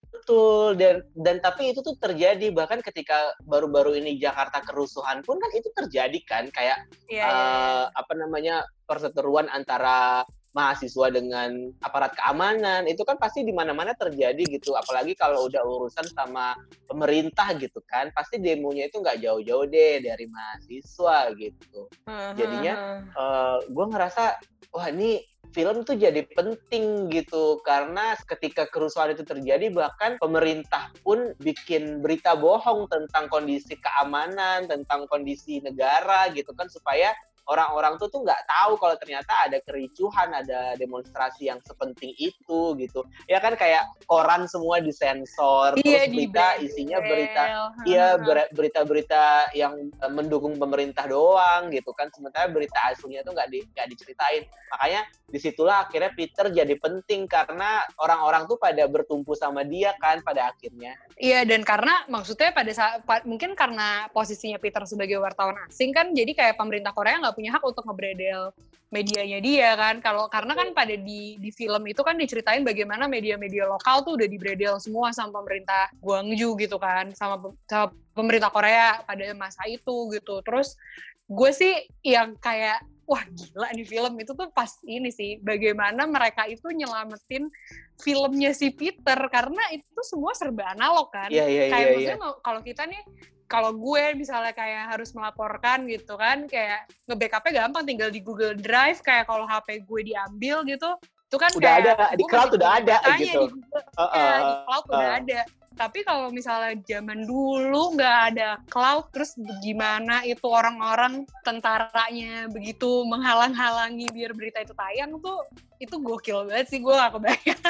dan 0.79 1.05
dan 1.13 1.37
tapi 1.43 1.75
itu 1.75 1.85
tuh 1.85 1.99
terjadi 1.99 2.49
bahkan 2.55 2.81
ketika 2.81 3.35
baru-baru 3.45 3.99
ini 3.99 4.17
Jakarta 4.17 4.63
kerusuhan 4.63 5.21
pun 5.27 5.37
kan 5.37 5.51
itu 5.53 5.69
terjadi 5.75 6.19
kan 6.25 6.45
kayak 6.55 6.87
yeah, 7.11 7.27
uh, 7.27 7.33
yeah. 7.33 7.81
apa 7.93 8.13
namanya 8.17 8.65
perseteruan 8.87 9.51
antara 9.51 10.25
mahasiswa 10.57 11.13
dengan 11.13 11.69
aparat 11.85 12.17
keamanan 12.17 12.89
itu 12.89 13.05
kan 13.05 13.21
pasti 13.21 13.45
di 13.45 13.53
mana-mana 13.53 13.93
terjadi 13.93 14.41
gitu. 14.41 14.73
Apalagi 14.73 15.13
kalau 15.13 15.53
udah 15.53 15.61
urusan 15.61 16.09
sama 16.17 16.57
pemerintah 16.89 17.53
gitu 17.61 17.85
kan 17.85 18.09
pasti 18.17 18.41
demonya 18.41 18.89
itu 18.89 19.05
nggak 19.05 19.21
jauh-jauh 19.21 19.69
deh 19.69 20.01
dari 20.01 20.25
mahasiswa 20.25 21.37
gitu. 21.37 21.93
Jadinya 22.09 23.05
uh, 23.13 23.61
eh, 23.61 23.69
gue 23.69 23.87
ngerasa 23.93 24.25
wah 24.73 24.89
ini 24.89 25.21
film 25.53 25.85
tuh 25.85 26.01
jadi 26.01 26.25
penting 26.33 27.13
gitu. 27.13 27.61
Karena 27.61 28.17
ketika 28.25 28.65
kerusuhan 28.73 29.13
itu 29.13 29.29
terjadi 29.29 29.69
bahkan 29.69 30.17
pemerintah 30.17 30.89
pun 31.05 31.37
bikin 31.37 32.01
berita 32.01 32.33
bohong 32.33 32.89
tentang 32.89 33.29
kondisi 33.29 33.77
keamanan, 33.77 34.65
tentang 34.65 35.05
kondisi 35.13 35.61
negara 35.61 36.33
gitu 36.33 36.57
kan 36.57 36.73
supaya 36.73 37.13
orang-orang 37.47 37.95
tuh 37.99 38.11
tuh 38.11 38.27
nggak 38.27 38.43
tahu 38.47 38.73
kalau 38.79 38.97
ternyata 38.99 39.33
ada 39.47 39.59
kericuhan, 39.63 40.35
ada 40.35 40.75
demonstrasi 40.75 41.49
yang 41.49 41.63
sepenting 41.63 42.13
itu 42.19 42.75
gitu. 42.79 43.07
Ya 43.31 43.39
kan 43.39 43.55
kayak 43.55 43.87
koran 44.11 44.51
semua 44.51 44.83
disensor, 44.83 45.79
iya, 45.83 46.07
terus 46.07 46.13
berita 46.13 46.47
di 46.59 46.67
isinya 46.67 46.99
berita, 46.99 47.43
iya 47.87 48.07
berita-berita 48.51 49.55
yang 49.55 49.79
eh, 49.79 50.13
mendukung 50.13 50.59
pemerintah 50.59 51.07
doang 51.07 51.71
gitu 51.71 51.95
kan. 51.95 52.11
Sementara 52.11 52.51
berita 52.51 52.79
aslinya 52.91 53.23
tuh 53.23 53.33
nggak 53.35 53.49
di, 53.51 53.63
nggak 53.75 53.89
diceritain. 53.95 54.43
Makanya 54.75 55.07
di 55.31 55.39
situlah 55.39 55.87
akhirnya 55.87 56.11
Peter 56.15 56.51
jadi 56.51 56.75
penting 56.79 57.31
karena 57.31 57.87
orang-orang 58.03 58.51
tuh 58.51 58.59
pada 58.59 58.87
bertumpu 58.91 59.39
sama 59.39 59.63
dia 59.63 59.95
kan 60.03 60.23
pada 60.27 60.51
akhirnya. 60.51 60.99
Iya 61.17 61.47
dan 61.47 61.63
karena 61.63 62.05
maksudnya 62.11 62.53
pada 62.53 62.69
saat 62.75 63.01
mungkin 63.25 63.57
karena 63.57 64.11
posisinya 64.13 64.61
Peter 64.61 64.83
sebagai 64.85 65.17
wartawan 65.23 65.57
asing 65.71 65.95
kan 65.95 66.13
jadi 66.13 66.35
kayak 66.35 66.61
pemerintah 66.61 66.93
Korea 66.93 67.23
nggak 67.23 67.36
punya 67.37 67.53
hak 67.53 67.63
untuk 67.63 67.85
ngebredel 67.85 68.57
medianya 68.91 69.39
dia 69.43 69.75
kan. 69.75 69.99
Kalau 69.99 70.31
karena 70.31 70.55
kan 70.55 70.71
pada 70.71 70.95
di 70.95 71.37
di 71.37 71.51
film 71.51 71.83
itu 71.91 72.01
kan 72.01 72.15
diceritain 72.15 72.63
bagaimana 72.63 73.11
media-media 73.11 73.67
lokal 73.67 74.07
tuh 74.07 74.17
udah 74.17 74.29
dibredel 74.31 74.79
semua 74.79 75.11
sama 75.11 75.43
pemerintah 75.43 75.91
Gwangju 75.99 76.55
gitu 76.57 76.79
kan 76.79 77.11
sama, 77.13 77.53
sama 77.67 77.91
pemerintah 78.15 78.51
Korea 78.51 79.03
pada 79.03 79.27
masa 79.35 79.67
itu 79.67 80.11
gitu. 80.15 80.41
Terus 80.47 80.79
gue 81.27 81.51
sih 81.51 81.75
yang 82.07 82.39
kayak 82.39 82.81
wah 83.07 83.23
gila 83.23 83.71
nih 83.75 83.87
film 83.87 84.15
itu 84.19 84.35
tuh 84.35 84.51
pas 84.51 84.71
ini 84.83 85.15
sih 85.15 85.39
bagaimana 85.39 86.11
mereka 86.11 86.47
itu 86.47 86.71
nyelamatin 86.71 87.51
filmnya 87.99 88.55
si 88.55 88.71
Peter. 88.71 89.19
Karena 89.29 89.63
itu 89.75 90.01
semua 90.07 90.31
serba 90.39 90.71
analog 90.71 91.11
kan. 91.11 91.31
Yeah, 91.35 91.51
yeah, 91.51 91.75
kayak 91.75 91.83
yeah, 91.83 91.95
maksudnya 91.99 92.19
yeah. 92.23 92.39
kalau 92.43 92.61
kita 92.63 92.83
nih 92.87 93.03
kalau 93.47 93.71
gue 93.75 94.05
misalnya 94.19 94.51
kayak 94.51 94.95
harus 94.95 95.15
melaporkan 95.15 95.87
gitu 95.87 96.19
kan 96.19 96.51
kayak 96.51 96.91
nge-backupnya 97.07 97.67
gampang 97.67 97.87
tinggal 97.87 98.11
di 98.11 98.21
Google 98.23 98.59
Drive 98.59 99.03
kayak 99.03 99.31
kalau 99.31 99.47
HP 99.47 99.87
gue 99.87 100.15
diambil 100.15 100.67
gitu 100.67 100.99
itu 101.27 101.37
kan 101.43 101.51
udah 101.59 101.73
kayak, 101.75 101.99
ada 101.99 102.07
di 102.15 102.25
cloud 102.31 102.51
udah 102.55 102.71
ada 102.79 102.97
gitu. 103.19 103.51
di, 103.51 103.59
Google, 103.59 103.83
uh, 103.99 104.03
uh, 104.03 104.15
ya, 104.15 104.35
di 104.39 104.55
cloud 104.63 104.85
uh, 104.87 104.95
udah 104.95 105.13
ada. 105.19 105.41
Tapi 105.77 105.99
kalau 106.09 106.33
misalnya 106.33 106.73
zaman 106.89 107.29
dulu 107.29 107.99
nggak 107.99 108.19
ada 108.33 108.57
cloud 108.73 109.13
terus 109.13 109.37
gimana 109.61 110.25
itu 110.25 110.47
orang-orang 110.49 111.29
tentaranya 111.45 112.49
begitu 112.49 113.05
menghalang-halangi 113.05 114.09
biar 114.09 114.33
berita 114.33 114.65
itu 114.65 114.73
tayang 114.73 115.21
tuh 115.21 115.45
itu 115.77 116.01
gokil 116.01 116.49
banget 116.49 116.73
sih 116.73 116.81
gue 116.81 116.95
gak 116.97 117.13
kebayang. 117.21 117.63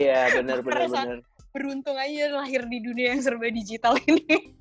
Iya 0.00 0.42
benar 0.42 0.58
benar 0.66 0.88
benar 0.90 1.18
beruntung 1.50 1.98
aja 1.98 2.30
lahir 2.30 2.66
di 2.70 2.78
dunia 2.82 3.14
yang 3.14 3.22
serba 3.22 3.50
digital 3.50 3.98
ini. 4.06 4.54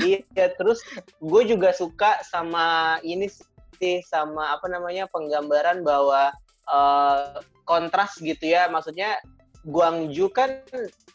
iya, 0.08 0.46
terus 0.56 0.80
gue 1.20 1.42
juga 1.44 1.72
suka 1.76 2.20
sama 2.24 2.96
ini 3.04 3.28
sih 3.76 4.00
sama 4.08 4.56
apa 4.56 4.66
namanya 4.72 5.04
penggambaran 5.12 5.84
bahwa 5.84 6.32
uh, 6.68 7.40
kontras 7.68 8.16
gitu 8.20 8.40
ya, 8.40 8.68
maksudnya 8.72 9.20
Guangzhou 9.66 10.30
kan 10.30 10.62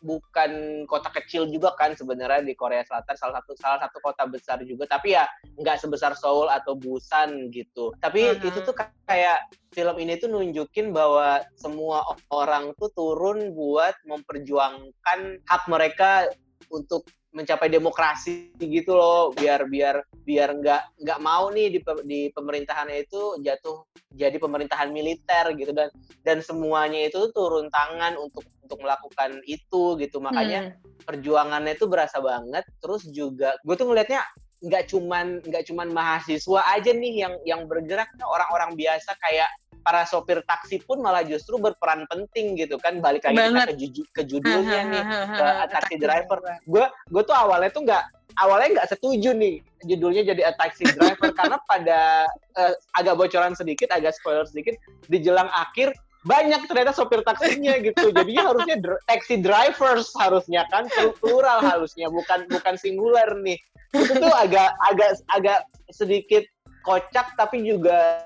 bukan 0.04 0.84
kota 0.84 1.08
kecil 1.16 1.48
juga 1.48 1.72
kan 1.80 1.96
sebenarnya 1.96 2.44
di 2.44 2.52
Korea 2.52 2.84
Selatan 2.84 3.16
salah 3.16 3.40
satu 3.40 3.56
salah 3.56 3.80
satu 3.80 4.04
kota 4.04 4.28
besar 4.28 4.60
juga 4.68 4.84
tapi 4.92 5.16
ya 5.16 5.24
nggak 5.56 5.80
sebesar 5.80 6.12
Seoul 6.20 6.52
atau 6.52 6.76
Busan 6.76 7.48
gitu 7.56 7.96
tapi 8.04 8.28
uh 8.28 8.36
-huh. 8.36 8.48
itu 8.52 8.60
tuh 8.60 8.76
kayak 9.08 9.48
film 9.72 9.96
ini 10.04 10.20
tuh 10.20 10.28
nunjukin 10.28 10.92
bahwa 10.92 11.40
semua 11.56 12.04
orang 12.28 12.76
tuh 12.76 12.92
turun 12.92 13.56
buat 13.56 13.96
memperjuangkan 14.04 15.20
hak 15.48 15.64
mereka 15.72 16.28
untuk 16.72 17.06
mencapai 17.32 17.72
demokrasi 17.72 18.52
gitu 18.60 18.92
loh 18.92 19.32
biar 19.32 19.64
biar 19.72 20.04
biar 20.28 20.50
nggak 20.60 20.82
nggak 21.00 21.20
mau 21.24 21.48
nih 21.48 21.72
di, 21.72 21.80
di 22.04 22.20
pemerintahannya 22.36 23.08
itu 23.08 23.40
jatuh 23.40 23.88
jadi 24.12 24.36
pemerintahan 24.36 24.92
militer 24.92 25.56
gitu. 25.56 25.72
Dan 25.72 25.90
dan 26.28 26.38
semuanya 26.44 27.08
itu 27.08 27.32
turun 27.32 27.72
tangan 27.72 28.20
untuk 28.20 28.44
untuk 28.64 28.80
melakukan 28.84 29.40
itu 29.48 29.96
gitu. 30.00 30.20
Makanya 30.20 30.76
hmm. 30.76 31.08
perjuangannya 31.08 31.76
itu 31.76 31.88
berasa 31.88 32.20
banget. 32.20 32.68
Terus 32.84 33.08
juga 33.12 33.56
gue 33.64 33.76
tuh 33.76 33.88
ngelihatnya 33.88 34.24
nggak 34.62 34.94
cuman 34.94 35.42
nggak 35.42 35.64
cuman 35.68 35.88
mahasiswa 35.90 36.62
aja 36.70 36.92
nih 36.94 37.14
yang 37.26 37.34
yang 37.44 37.62
bergerak. 37.66 38.10
Orang-orang 38.22 38.78
biasa 38.78 39.18
kayak 39.18 39.50
para 39.82 40.06
sopir 40.06 40.46
taksi 40.46 40.78
pun 40.86 41.02
malah 41.02 41.26
justru 41.26 41.58
berperan 41.58 42.06
penting 42.06 42.54
gitu 42.56 42.78
kan. 42.78 43.02
Balik 43.02 43.26
lagi 43.26 43.42
kita 43.42 43.74
ke, 43.74 43.76
ju 43.78 44.04
ke 44.14 44.22
judulnya 44.30 44.80
nih 44.88 45.04
ke 45.34 45.48
taksi 45.74 45.96
driver. 45.98 46.38
gue 46.66 46.86
gue 46.86 47.24
tuh 47.26 47.36
awalnya 47.36 47.70
tuh 47.74 47.84
nggak 47.90 48.04
awalnya 48.40 48.80
nggak 48.80 48.90
setuju 48.94 49.34
nih 49.36 49.60
judulnya 49.90 50.24
jadi 50.34 50.42
a 50.50 50.54
taxi 50.56 50.86
driver. 50.86 51.34
Karena 51.40 51.58
pada 51.66 52.30
uh, 52.56 52.74
agak 52.96 53.18
bocoran 53.18 53.58
sedikit 53.58 53.90
agak 53.90 54.14
spoiler 54.14 54.46
sedikit 54.46 54.78
di 55.10 55.18
jelang 55.18 55.50
akhir 55.50 55.98
banyak 56.22 56.70
ternyata 56.70 56.94
sopir 56.94 57.26
taksinya 57.26 57.82
gitu. 57.82 58.14
Jadinya 58.14 58.54
harusnya 58.54 58.76
dr 58.78 59.02
taxi 59.10 59.42
drivers 59.42 60.14
harusnya 60.14 60.66
kan 60.70 60.86
plural 61.18 61.66
harusnya 61.66 62.08
bukan 62.14 62.46
bukan 62.50 62.76
singular 62.78 63.30
nih. 63.42 63.58
Itu 63.92 64.22
tuh 64.22 64.34
agak 64.34 64.78
agak 64.86 65.18
agak 65.34 65.60
sedikit 65.90 66.46
kocak 66.86 67.34
tapi 67.38 67.66
juga 67.66 68.26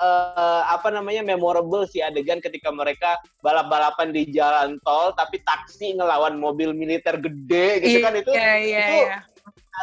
uh, 0.00 0.62
apa 0.72 0.88
namanya 0.88 1.20
memorable 1.20 1.84
sih 1.84 2.00
adegan 2.00 2.40
ketika 2.40 2.72
mereka 2.72 3.20
balap-balapan 3.44 4.12
di 4.12 4.28
jalan 4.32 4.80
tol 4.82 5.12
tapi 5.12 5.40
taksi 5.44 6.00
ngelawan 6.00 6.40
mobil 6.40 6.72
militer 6.72 7.20
gede 7.20 7.84
gitu 7.84 7.98
kan. 8.00 8.16
Itu 8.16 8.32
iya, 8.32 8.52
iya, 8.56 8.80
itu 8.88 8.96
iya. 9.04 9.18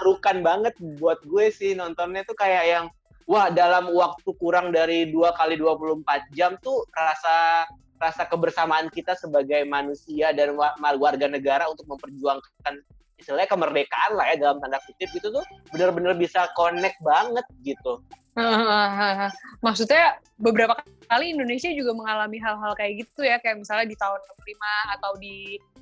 harukan 0.01 0.41
banget 0.41 0.73
buat 0.97 1.21
gue 1.21 1.53
sih 1.53 1.77
nontonnya. 1.77 2.25
Tuh 2.25 2.35
kayak 2.35 2.63
yang 2.65 2.85
wah 3.25 3.49
dalam 3.49 3.89
waktu 3.93 4.29
kurang 4.37 4.69
dari 4.73 5.09
dua 5.09 5.33
kali 5.33 5.57
24 5.57 6.05
jam 6.33 6.57
tuh 6.61 6.85
rasa 6.93 7.65
rasa 7.97 8.27
kebersamaan 8.27 8.91
kita 8.91 9.15
sebagai 9.15 9.63
manusia 9.65 10.35
dan 10.35 10.53
warga 10.99 11.25
negara 11.25 11.65
untuk 11.71 11.87
memperjuangkan 11.89 12.83
istilahnya 13.15 13.47
kemerdekaan 13.47 14.11
lah 14.19 14.25
ya 14.29 14.35
dalam 14.35 14.59
tanda 14.59 14.77
kutip 14.83 15.07
gitu 15.15 15.31
tuh 15.31 15.45
benar-benar 15.71 16.19
bisa 16.19 16.51
connect 16.59 16.99
banget 16.99 17.45
gitu. 17.63 18.03
Maksudnya 19.65 20.19
beberapa 20.35 20.75
kali 21.07 21.31
Indonesia 21.31 21.71
juga 21.71 21.95
mengalami 21.95 22.37
hal-hal 22.41 22.75
kayak 22.75 23.07
gitu 23.07 23.21
ya, 23.23 23.39
kayak 23.39 23.63
misalnya 23.63 23.87
di 23.87 23.97
tahun 23.97 24.19
65 24.19 24.95
atau 24.99 25.11
di 25.21 25.35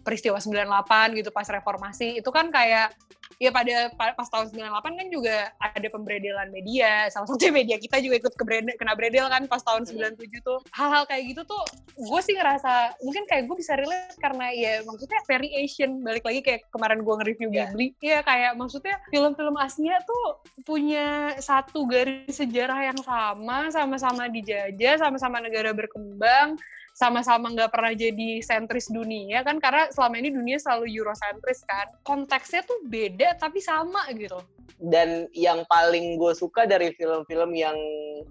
peristiwa 0.04 0.38
98 0.38 1.20
gitu 1.20 1.30
pas 1.32 1.48
reformasi, 1.48 2.20
itu 2.20 2.30
kan 2.30 2.52
kayak 2.52 2.94
ya 3.42 3.50
pada 3.52 3.92
pas 3.98 4.28
tahun 4.30 4.56
98 4.56 5.00
kan 5.00 5.08
juga 5.10 5.36
ada 5.60 5.88
pemberedelan 5.90 6.50
media 6.54 7.10
salah 7.10 7.28
satu 7.30 7.50
media 7.58 7.76
kita 7.76 8.02
juga 8.04 8.24
ikut 8.24 8.34
ke 8.40 8.44
kena 8.80 8.94
beredel 8.96 9.28
kan 9.30 9.44
pas 9.52 9.64
tahun 9.64 9.84
97 9.88 10.00
iya. 10.00 10.40
tuh 10.44 10.60
hal-hal 10.72 11.04
kayak 11.10 11.34
gitu 11.34 11.42
tuh 11.48 11.64
gue 11.98 12.22
sih 12.24 12.34
ngerasa 12.38 12.98
mungkin 13.04 13.24
kayak 13.30 13.44
gue 13.50 13.58
bisa 13.58 13.76
relate 13.78 14.18
karena 14.20 14.48
ya 14.54 14.74
maksudnya 14.88 15.20
variation 15.30 16.02
balik 16.02 16.24
lagi 16.26 16.42
kayak 16.42 16.62
kemarin 16.72 17.04
gue 17.04 17.14
nge-review 17.14 17.50
yeah. 17.52 17.70
Ghibli 17.70 17.88
ya 18.02 18.20
kayak 18.26 18.56
maksudnya 18.58 18.96
film-film 19.10 19.56
Asia 19.60 20.00
tuh 20.08 20.26
punya 20.66 21.38
satu 21.38 21.86
garis 21.86 22.40
sejarah 22.44 22.92
yang 22.92 23.00
sama 23.00 23.72
sama-sama 23.72 24.28
dijajah 24.28 25.00
sama-sama 25.00 25.40
negara 25.40 25.72
berkembang 25.72 26.60
sama-sama 26.94 27.50
nggak 27.50 27.74
pernah 27.74 27.94
jadi 27.98 28.40
sentris 28.46 28.86
dunia 28.94 29.42
kan 29.42 29.58
karena 29.58 29.90
selama 29.90 30.22
ini 30.22 30.30
dunia 30.30 30.62
selalu 30.62 30.94
eurocentris 30.94 31.66
kan. 31.66 31.90
Konteksnya 32.06 32.62
tuh 32.64 32.86
beda 32.86 33.34
tapi 33.42 33.58
sama 33.60 34.06
gitu. 34.14 34.38
Dan 34.78 35.26
yang 35.34 35.66
paling 35.70 36.22
gue 36.22 36.34
suka 36.38 36.70
dari 36.70 36.94
film-film 36.94 37.56
yang 37.58 37.74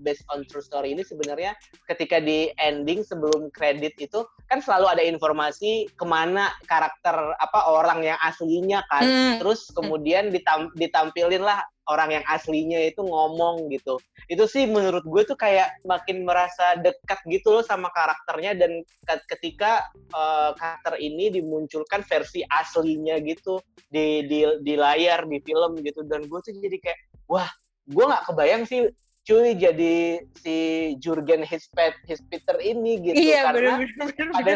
based 0.04 0.22
on 0.30 0.46
true 0.46 0.62
story 0.62 0.94
ini 0.94 1.02
sebenarnya 1.02 1.58
ketika 1.90 2.22
di 2.22 2.54
ending 2.62 3.02
sebelum 3.02 3.50
kredit 3.50 3.98
itu 3.98 4.22
kan 4.46 4.62
selalu 4.62 4.86
ada 4.94 5.02
informasi 5.02 5.90
ke 5.98 6.04
mana 6.06 6.54
karakter 6.70 7.34
apa 7.42 7.60
orang 7.66 8.06
yang 8.06 8.18
aslinya 8.22 8.86
kan. 8.86 9.02
Hmm. 9.02 9.34
terus 9.42 9.66
kemudian 9.74 10.30
ditam 10.30 10.70
ditampilin 10.78 11.42
lah 11.42 11.66
orang 11.90 12.20
yang 12.20 12.24
aslinya 12.30 12.78
itu 12.86 13.02
ngomong 13.02 13.66
gitu. 13.72 13.98
Itu 14.30 14.46
sih 14.46 14.70
menurut 14.70 15.02
gue 15.02 15.22
tuh 15.26 15.38
kayak 15.38 15.82
makin 15.82 16.22
merasa 16.22 16.78
dekat 16.78 17.18
gitu 17.26 17.58
loh 17.58 17.64
sama 17.66 17.90
karakternya 17.90 18.54
dan 18.54 18.82
ketika 19.26 19.82
uh, 20.14 20.54
karakter 20.54 21.00
ini 21.02 21.32
dimunculkan 21.34 22.06
versi 22.06 22.46
aslinya 22.46 23.18
gitu 23.24 23.58
di 23.90 24.26
di 24.30 24.46
di 24.62 24.74
layar 24.78 25.26
di 25.26 25.38
film 25.42 25.78
gitu 25.82 26.06
dan 26.06 26.22
gue 26.26 26.38
tuh 26.38 26.54
jadi 26.54 26.78
kayak 26.78 26.98
wah 27.26 27.48
gue 27.88 28.04
nggak 28.06 28.24
kebayang 28.30 28.62
sih 28.64 28.86
cuy 29.22 29.54
jadi 29.54 30.18
si 30.42 30.56
Jurgen 30.98 31.46
Hispet 31.46 31.94
Hispiter 32.10 32.58
ini 32.58 32.98
gitu 32.98 33.14
iya, 33.14 33.46
karena 33.46 33.78
bener, 33.78 34.10
bener, 34.10 34.28
ada 34.34 34.52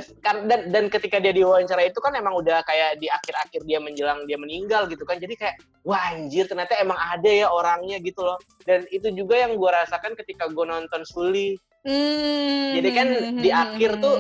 dan 0.51 0.61
dan 0.75 0.85
ketika 0.91 1.23
dia 1.23 1.31
diwawancara 1.31 1.87
itu 1.87 2.03
kan 2.03 2.19
emang 2.19 2.35
udah 2.35 2.67
kayak 2.67 2.99
di 2.99 3.07
akhir-akhir 3.07 3.63
dia 3.63 3.79
menjelang 3.79 4.27
dia 4.27 4.35
meninggal 4.35 4.91
gitu 4.91 5.07
kan 5.07 5.23
jadi 5.23 5.39
kayak 5.39 5.57
wah 5.87 6.11
anjir 6.11 6.51
ternyata 6.51 6.75
emang 6.83 6.99
ada 6.99 7.31
ya 7.31 7.47
orangnya 7.47 8.03
gitu 8.03 8.27
loh. 8.27 8.43
Dan 8.67 8.83
itu 8.91 9.15
juga 9.15 9.39
yang 9.39 9.55
gue 9.55 9.71
rasakan 9.71 10.19
ketika 10.19 10.51
gue 10.51 10.67
nonton 10.67 11.07
Suli 11.07 11.55
Hmm. 11.87 12.75
Jadi 12.75 12.91
kan 12.91 13.09
di 13.39 13.51
akhir 13.55 14.03
tuh 14.03 14.19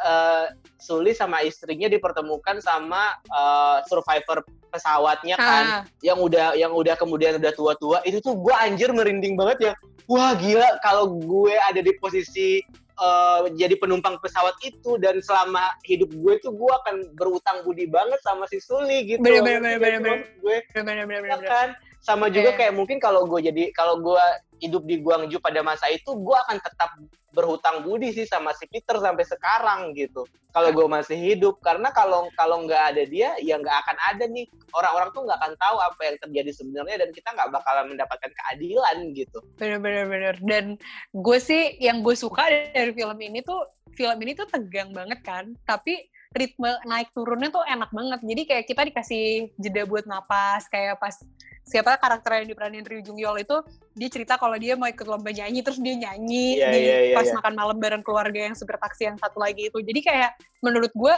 uh, 0.00 0.46
Suli 0.80 1.12
sama 1.12 1.44
istrinya 1.44 1.86
dipertemukan 1.86 2.58
sama 2.64 3.14
uh, 3.30 3.84
survivor 3.86 4.42
pesawatnya 4.72 5.36
kan, 5.36 5.64
ha. 5.64 5.78
yang 6.00 6.16
udah 6.18 6.56
yang 6.56 6.72
udah 6.72 6.96
kemudian 6.96 7.36
udah 7.36 7.52
tua-tua. 7.52 8.00
Itu 8.08 8.24
tuh 8.24 8.40
gue 8.40 8.54
anjir 8.56 8.88
merinding 8.90 9.36
banget 9.36 9.58
ya. 9.60 9.74
Wah 10.08 10.34
gila 10.34 10.80
kalau 10.82 11.20
gue 11.20 11.54
ada 11.54 11.78
di 11.78 11.92
posisi 12.00 12.58
uh, 12.98 13.46
jadi 13.54 13.78
penumpang 13.78 14.18
pesawat 14.18 14.56
itu 14.64 14.98
dan 14.98 15.20
selama 15.22 15.76
hidup 15.86 16.10
gue 16.10 16.34
tuh 16.42 16.56
gue 16.56 16.72
akan 16.82 17.14
berutang 17.14 17.62
budi 17.62 17.86
banget 17.86 18.18
sama 18.24 18.48
si 18.48 18.58
Suli 18.58 19.06
gitu. 19.06 19.22
Bener 19.22 19.44
bener 19.44 19.60
bener 19.60 19.78
bener 19.78 20.00
bener. 20.00 20.18
Gue 20.40 20.56
bener 20.74 21.04
bener 21.06 21.20
bener. 21.38 21.76
Sama 22.02 22.26
juga 22.34 22.58
kayak 22.58 22.74
mungkin 22.74 22.98
kalau 22.98 23.30
gue 23.30 23.46
jadi 23.46 23.70
kalau 23.70 24.02
gue 24.02 24.24
hidup 24.58 24.82
di 24.86 24.98
Guangzhou 24.98 25.38
pada 25.38 25.62
masa 25.62 25.86
itu 25.86 26.10
gue 26.18 26.34
akan 26.34 26.58
tetap 26.58 26.90
berhutang 27.32 27.82
budi 27.82 28.12
sih 28.12 28.28
sama 28.28 28.52
si 28.52 28.68
Peter 28.68 29.00
sampai 29.00 29.24
sekarang 29.24 29.96
gitu. 29.96 30.26
Kalau 30.52 30.68
gue 30.68 30.84
masih 30.84 31.16
hidup. 31.16 31.62
Karena 31.64 31.88
kalau 31.94 32.28
kalau 32.36 32.66
nggak 32.68 32.82
ada 32.92 33.02
dia 33.08 33.32
ya 33.40 33.56
nggak 33.56 33.76
akan 33.86 33.96
ada 34.12 34.24
nih. 34.28 34.44
Orang-orang 34.76 35.08
tuh 35.16 35.22
nggak 35.24 35.38
akan 35.40 35.54
tahu 35.56 35.76
apa 35.80 36.00
yang 36.04 36.16
terjadi 36.20 36.50
sebenarnya 36.52 36.96
dan 37.06 37.10
kita 37.14 37.28
nggak 37.32 37.50
bakalan 37.54 37.86
mendapatkan 37.96 38.30
keadilan 38.34 38.96
gitu. 39.16 39.38
Bener-bener 39.56 40.04
bener 40.10 40.34
dan 40.44 40.76
gue 41.16 41.38
sih 41.40 41.80
yang 41.80 42.04
gue 42.04 42.12
suka 42.12 42.50
dari 42.50 42.92
film 42.92 43.18
ini 43.22 43.40
tuh 43.40 43.64
film 43.96 44.18
ini 44.20 44.36
tuh 44.36 44.50
tegang 44.52 44.92
banget 44.92 45.24
kan. 45.24 45.56
Tapi 45.64 46.11
ritme 46.32 46.72
naik 46.88 47.12
turunnya 47.12 47.52
tuh 47.52 47.64
enak 47.64 47.92
banget 47.92 48.20
jadi 48.24 48.42
kayak 48.48 48.64
kita 48.68 48.82
dikasih 48.88 49.24
jeda 49.60 49.84
buat 49.84 50.08
napas 50.08 50.66
kayak 50.72 50.96
pas 50.96 51.14
siapa 51.62 51.94
karakter 51.96 52.42
yang 52.42 52.48
diperanin 52.50 52.84
Ryu 52.84 53.06
Jung 53.06 53.18
Yeol 53.20 53.46
itu 53.46 53.56
dia 53.94 54.08
cerita 54.10 54.34
kalau 54.34 54.58
dia 54.58 54.74
mau 54.74 54.90
ikut 54.90 55.06
lomba 55.06 55.30
nyanyi 55.30 55.62
terus 55.62 55.78
dia 55.78 55.94
nyanyi 55.94 56.58
yeah, 56.58 56.72
di 56.72 56.78
yeah, 56.82 57.00
yeah, 57.12 57.16
pas 57.16 57.28
yeah. 57.28 57.36
makan 57.38 57.54
malam 57.54 57.76
bareng 57.78 58.02
keluarga 58.02 58.50
yang 58.50 58.56
supir 58.58 58.76
taksi 58.82 59.06
yang 59.06 59.16
satu 59.20 59.38
lagi 59.38 59.70
itu 59.70 59.78
jadi 59.78 60.00
kayak 60.02 60.30
menurut 60.64 60.90
gue 60.90 61.14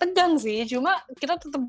tegang 0.00 0.34
sih 0.40 0.66
cuma 0.66 0.98
kita 1.22 1.38
tetap 1.38 1.62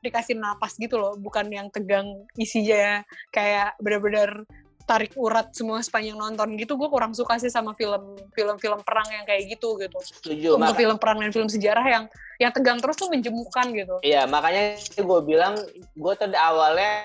dikasih 0.00 0.38
napas 0.38 0.78
gitu 0.78 0.96
loh 0.96 1.18
bukan 1.18 1.50
yang 1.50 1.68
tegang 1.68 2.06
isinya 2.38 3.02
kayak 3.34 3.74
bener-bener 3.82 4.46
tarik 4.86 5.12
urat 5.18 5.50
semua 5.50 5.82
sepanjang 5.82 6.14
nonton 6.14 6.54
gitu 6.54 6.78
gue 6.78 6.86
kurang 6.86 7.10
suka 7.10 7.42
sih 7.42 7.50
sama 7.50 7.74
film 7.74 8.14
film 8.30 8.56
film 8.62 8.78
perang 8.86 9.06
yang 9.10 9.26
kayak 9.26 9.58
gitu 9.58 9.74
gitu. 9.82 9.98
Setuju 9.98 10.48
untuk 10.56 10.78
film 10.78 10.96
perang 10.96 11.18
dan 11.18 11.34
film 11.34 11.50
sejarah 11.50 11.82
yang 11.82 12.04
yang 12.38 12.54
tegang 12.54 12.78
terus 12.78 12.94
tuh 12.94 13.10
menjemukan 13.10 13.66
gitu. 13.74 13.98
Iya 14.06 14.30
makanya 14.30 14.78
gue 14.78 15.20
bilang 15.26 15.58
gue 15.74 16.14
tadi 16.14 16.38
awalnya 16.38 17.02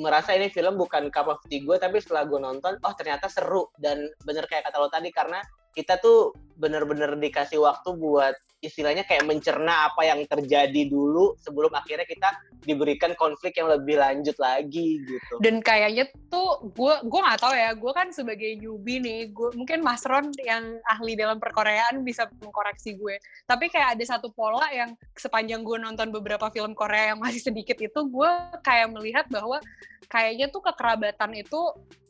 merasa 0.00 0.32
ini 0.32 0.48
film 0.48 0.80
bukan 0.80 1.12
cup 1.12 1.28
of 1.28 1.44
tea 1.52 1.60
gue 1.60 1.76
tapi 1.76 2.00
setelah 2.00 2.24
gue 2.24 2.40
nonton 2.40 2.80
oh 2.80 2.94
ternyata 2.96 3.28
seru 3.28 3.68
dan 3.76 4.08
bener 4.24 4.48
kayak 4.48 4.64
kata 4.72 4.80
lo 4.80 4.88
tadi 4.88 5.12
karena 5.12 5.44
kita 5.76 6.00
tuh 6.00 6.32
bener-bener 6.56 7.12
dikasih 7.16 7.60
waktu 7.60 7.92
buat 7.96 8.36
istilahnya 8.62 9.02
kayak 9.02 9.26
mencerna 9.26 9.90
apa 9.90 10.06
yang 10.06 10.22
terjadi 10.22 10.86
dulu 10.86 11.34
sebelum 11.42 11.74
akhirnya 11.74 12.06
kita 12.06 12.30
diberikan 12.62 13.10
konflik 13.18 13.58
yang 13.58 13.66
lebih 13.66 13.98
lanjut 13.98 14.38
lagi 14.38 15.02
gitu. 15.02 15.34
Dan 15.42 15.58
kayaknya 15.58 16.06
tuh 16.30 16.62
gue 16.70 16.94
gue 17.02 17.20
nggak 17.20 17.42
tahu 17.42 17.54
ya, 17.58 17.74
gue 17.74 17.92
kan 17.92 18.14
sebagai 18.14 18.54
newbie 18.62 19.02
nih, 19.02 19.34
gue 19.34 19.50
mungkin 19.58 19.82
Mas 19.82 20.06
Ron 20.06 20.30
yang 20.46 20.78
ahli 20.86 21.18
dalam 21.18 21.42
perkoreaan 21.42 22.06
bisa 22.06 22.30
mengkoreksi 22.38 22.94
gue. 22.94 23.18
Tapi 23.50 23.66
kayak 23.66 23.98
ada 23.98 24.04
satu 24.06 24.30
pola 24.30 24.70
yang 24.70 24.94
sepanjang 25.18 25.66
gue 25.66 25.76
nonton 25.82 26.14
beberapa 26.14 26.46
film 26.54 26.78
Korea 26.78 27.12
yang 27.12 27.18
masih 27.18 27.42
sedikit 27.42 27.82
itu, 27.82 28.00
gue 28.06 28.30
kayak 28.62 28.94
melihat 28.94 29.26
bahwa 29.26 29.58
kayaknya 30.06 30.46
tuh 30.52 30.60
kekerabatan 30.60 31.32
itu 31.34 31.60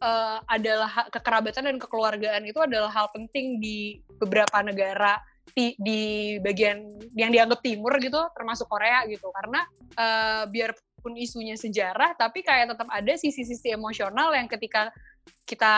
uh, 0.02 0.42
adalah 0.50 1.06
kekerabatan 1.08 1.70
dan 1.70 1.76
kekeluargaan 1.78 2.42
itu 2.44 2.58
adalah 2.58 2.90
hal 2.90 3.06
penting 3.14 3.62
di 3.62 4.02
beberapa 4.18 4.58
negara 4.60 5.22
di, 5.52 5.74
di 5.76 6.00
bagian 6.38 7.02
yang 7.18 7.34
dianggap 7.34 7.60
timur 7.60 7.98
gitu 7.98 8.18
termasuk 8.32 8.70
Korea 8.70 9.04
gitu. 9.10 9.28
Karena 9.34 9.66
uh, 9.98 10.44
biarpun 10.46 11.18
isunya 11.18 11.58
sejarah 11.58 12.14
tapi 12.14 12.46
kayak 12.46 12.76
tetap 12.76 12.88
ada 12.88 13.12
sisi-sisi 13.18 13.74
emosional 13.74 14.32
yang 14.32 14.46
ketika 14.46 14.94
kita 15.42 15.74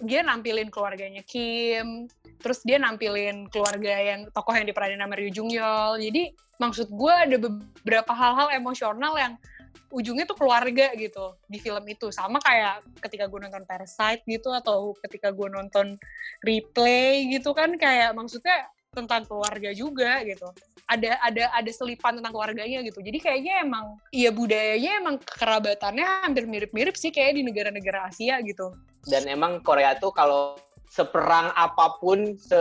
dia 0.00 0.20
nampilin 0.24 0.72
keluarganya 0.72 1.20
Kim 1.24 2.08
terus 2.40 2.64
dia 2.64 2.80
nampilin 2.80 3.48
keluarga 3.52 3.96
yang 4.00 4.28
tokoh 4.32 4.56
yang 4.56 4.64
diperanin 4.64 5.00
sama 5.00 5.16
Ryu 5.16 5.30
Jung 5.32 5.52
Yeol 5.52 6.00
jadi 6.00 6.32
maksud 6.58 6.90
gue 6.90 7.14
ada 7.14 7.36
beberapa 7.38 8.12
hal-hal 8.12 8.52
emosional 8.56 9.14
yang 9.16 9.36
ujungnya 9.88 10.28
tuh 10.28 10.36
keluarga 10.36 10.92
gitu 10.96 11.32
di 11.48 11.58
film 11.60 11.84
itu. 11.88 12.12
Sama 12.12 12.42
kayak 12.44 12.84
ketika 13.00 13.24
gue 13.24 13.40
nonton 13.40 13.64
Parasite 13.64 14.20
gitu 14.28 14.52
atau 14.52 14.92
ketika 15.06 15.32
gue 15.32 15.48
nonton 15.48 15.96
replay 16.44 17.24
gitu 17.32 17.56
kan 17.56 17.72
kayak 17.80 18.12
maksudnya 18.12 18.68
tentang 19.04 19.22
keluarga 19.24 19.70
juga 19.72 20.20
gitu. 20.26 20.50
Ada 20.88 21.20
ada 21.20 21.44
ada 21.52 21.70
selipan 21.70 22.18
tentang 22.18 22.32
keluarganya 22.32 22.82
gitu. 22.82 22.98
Jadi 22.98 23.18
kayaknya 23.22 23.62
emang 23.62 23.96
iya 24.10 24.32
budayanya 24.34 24.98
emang 24.98 25.16
kerabatannya 25.22 26.26
hampir 26.26 26.48
mirip-mirip 26.48 26.96
sih 26.98 27.14
kayak 27.14 27.38
di 27.38 27.42
negara-negara 27.46 28.08
Asia 28.10 28.40
gitu. 28.42 28.74
Dan 29.06 29.30
emang 29.30 29.62
Korea 29.62 29.94
tuh 29.96 30.10
kalau 30.10 30.58
seperang 30.88 31.52
apa 31.54 32.00
pun 32.00 32.34
se 32.40 32.58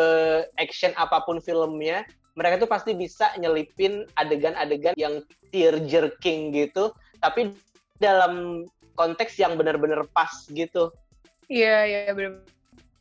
action 0.60 0.91
apa 1.00 1.23
pun 1.23 1.39
filmnya 1.39 2.04
mereka 2.36 2.60
tuh 2.60 2.69
pasti 2.69 2.91
bisa 2.93 3.32
nyelipin 3.39 4.04
adegan-adegan 4.19 4.93
yang 5.00 5.23
tear 5.50 5.80
jerking 5.88 6.52
gitu 6.52 6.91
tapi 7.23 7.56
dalam 7.97 8.67
konteks 9.00 9.39
yang 9.39 9.56
benar-benar 9.56 10.06
pas 10.12 10.45
gitu. 10.52 10.91
Iya 11.47 11.88
iya 11.88 12.12
benar 12.12 12.57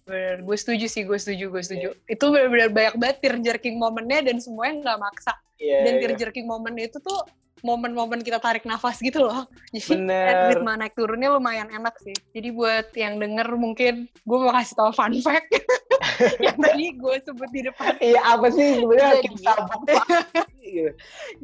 bener. 0.06 0.36
Gue 0.46 0.56
setuju 0.56 0.86
sih, 0.86 1.02
gue 1.02 1.18
setuju, 1.18 1.44
gue 1.50 1.62
setuju. 1.62 1.88
Yeah. 1.92 2.14
Itu 2.14 2.30
benar-benar 2.30 2.70
banyak 2.72 2.94
banget 2.96 3.16
tear 3.20 3.36
jerking 3.42 3.76
momennya 3.76 4.30
dan 4.30 4.38
semuanya 4.38 4.74
nggak 4.82 4.98
maksa. 5.02 5.34
Yeah, 5.58 5.82
dan 5.84 5.92
tear 5.98 6.12
yeah. 6.14 6.20
jerking 6.22 6.46
momen 6.46 6.78
itu 6.78 7.02
tuh 7.02 7.26
momen-momen 7.64 8.20
kita 8.20 8.38
tarik 8.38 8.62
nafas 8.62 9.02
gitu 9.02 9.26
loh. 9.26 9.48
Jadi 9.74 10.06
Bener. 10.06 10.54
ritme 10.54 10.72
naik 10.76 10.94
turunnya 10.94 11.34
lumayan 11.34 11.66
enak 11.72 11.96
sih. 11.98 12.14
Jadi 12.36 12.54
buat 12.54 12.92
yang 12.94 13.18
denger 13.18 13.48
mungkin 13.58 14.06
gue 14.06 14.38
mau 14.38 14.52
kasih 14.54 14.76
tau 14.76 14.92
fun 14.92 15.16
fact 15.24 15.50
yang 16.44 16.56
tadi 16.60 16.94
gue 16.94 17.16
sebut 17.24 17.50
di 17.50 17.66
depan. 17.66 17.96
Iya 17.98 18.20
apa 18.22 18.46
sih 18.52 18.78
sebenarnya 18.78 19.14
Kim 19.24 19.34
Sabuk? 20.66 20.92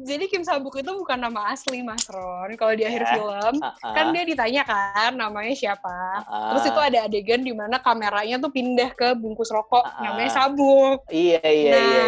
Jadi 0.03 0.23
Kim 0.27 0.43
Sabuk 0.43 0.75
itu 0.79 0.91
bukan 0.91 1.19
nama 1.19 1.53
asli 1.53 1.79
Mas 1.81 2.03
Ron. 2.11 2.53
Kalau 2.59 2.73
di 2.75 2.83
akhir 2.83 3.03
yeah. 3.03 3.13
film 3.15 3.55
uh 3.63 3.71
-uh. 3.71 3.93
kan 3.95 4.05
dia 4.11 4.23
ditanya 4.27 4.61
kan 4.67 5.11
namanya 5.15 5.53
siapa. 5.55 6.23
Uh 6.23 6.27
-uh. 6.27 6.49
Terus 6.55 6.63
itu 6.73 6.79
ada 6.79 6.99
adegan 7.07 7.41
di 7.41 7.53
mana 7.55 7.79
kameranya 7.79 8.39
tuh 8.39 8.51
pindah 8.51 8.91
ke 8.93 9.15
bungkus 9.15 9.51
rokok 9.51 9.83
uh 9.83 9.89
-uh. 9.89 10.03
namanya 10.11 10.31
Sabuk. 10.33 11.07
Iya 11.09 11.41
iya 11.43 11.71
nah, 11.71 11.83
iya. 11.83 12.03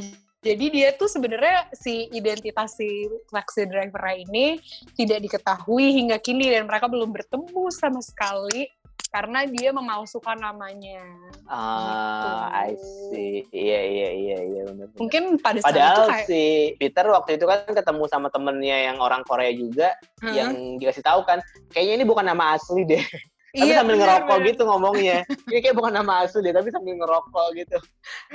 iya 0.00 0.26
jadi 0.38 0.66
dia 0.70 0.88
tuh 0.94 1.10
sebenarnya 1.10 1.66
si 1.74 2.06
identitas 2.14 2.78
si 2.78 3.10
taxi 3.26 3.66
driver 3.66 4.06
ini 4.14 4.62
tidak 4.94 5.26
diketahui 5.26 5.90
hingga 5.98 6.22
kini 6.22 6.54
dan 6.54 6.70
mereka 6.70 6.86
belum 6.86 7.10
bertemu 7.10 7.66
sama 7.74 7.98
sekali 7.98 8.70
karena 9.08 9.48
dia 9.48 9.72
memalsukan 9.72 10.36
namanya. 10.36 11.00
Ah, 11.48 12.20
gitu. 12.20 12.36
I 12.52 12.72
see. 12.76 13.34
Iya 13.48 13.80
iya 13.88 14.08
iya 14.12 14.38
iya 14.44 14.62
benar. 14.68 14.86
Mungkin 15.00 15.40
pada 15.40 15.58
saat 15.64 15.72
Padahal 15.72 15.96
itu 15.96 16.10
kayak... 16.12 16.26
si 16.28 16.42
Peter 16.76 17.06
waktu 17.08 17.30
itu 17.40 17.44
kan 17.48 17.60
ketemu 17.72 18.04
sama 18.12 18.28
temennya 18.28 18.92
yang 18.92 18.96
orang 19.00 19.24
Korea 19.24 19.52
juga 19.56 19.96
hmm. 20.20 20.34
yang 20.36 20.50
dikasih 20.76 21.04
tahu 21.04 21.24
kan, 21.24 21.40
kayaknya 21.72 22.04
ini 22.04 22.04
bukan 22.04 22.28
nama 22.28 22.56
asli 22.56 22.84
deh 22.84 23.02
tapi 23.48 23.72
iya, 23.72 23.80
sambil 23.80 23.96
bener, 23.96 24.04
ngerokok 24.04 24.36
bener. 24.36 24.48
gitu 24.52 24.62
ngomongnya. 24.68 25.18
Ini 25.48 25.58
kayak 25.64 25.76
bukan 25.80 25.92
nama 25.96 26.12
asli 26.22 26.40
deh, 26.44 26.52
tapi 26.52 26.68
sambil 26.68 26.94
ngerokok 27.00 27.46
gitu. 27.56 27.78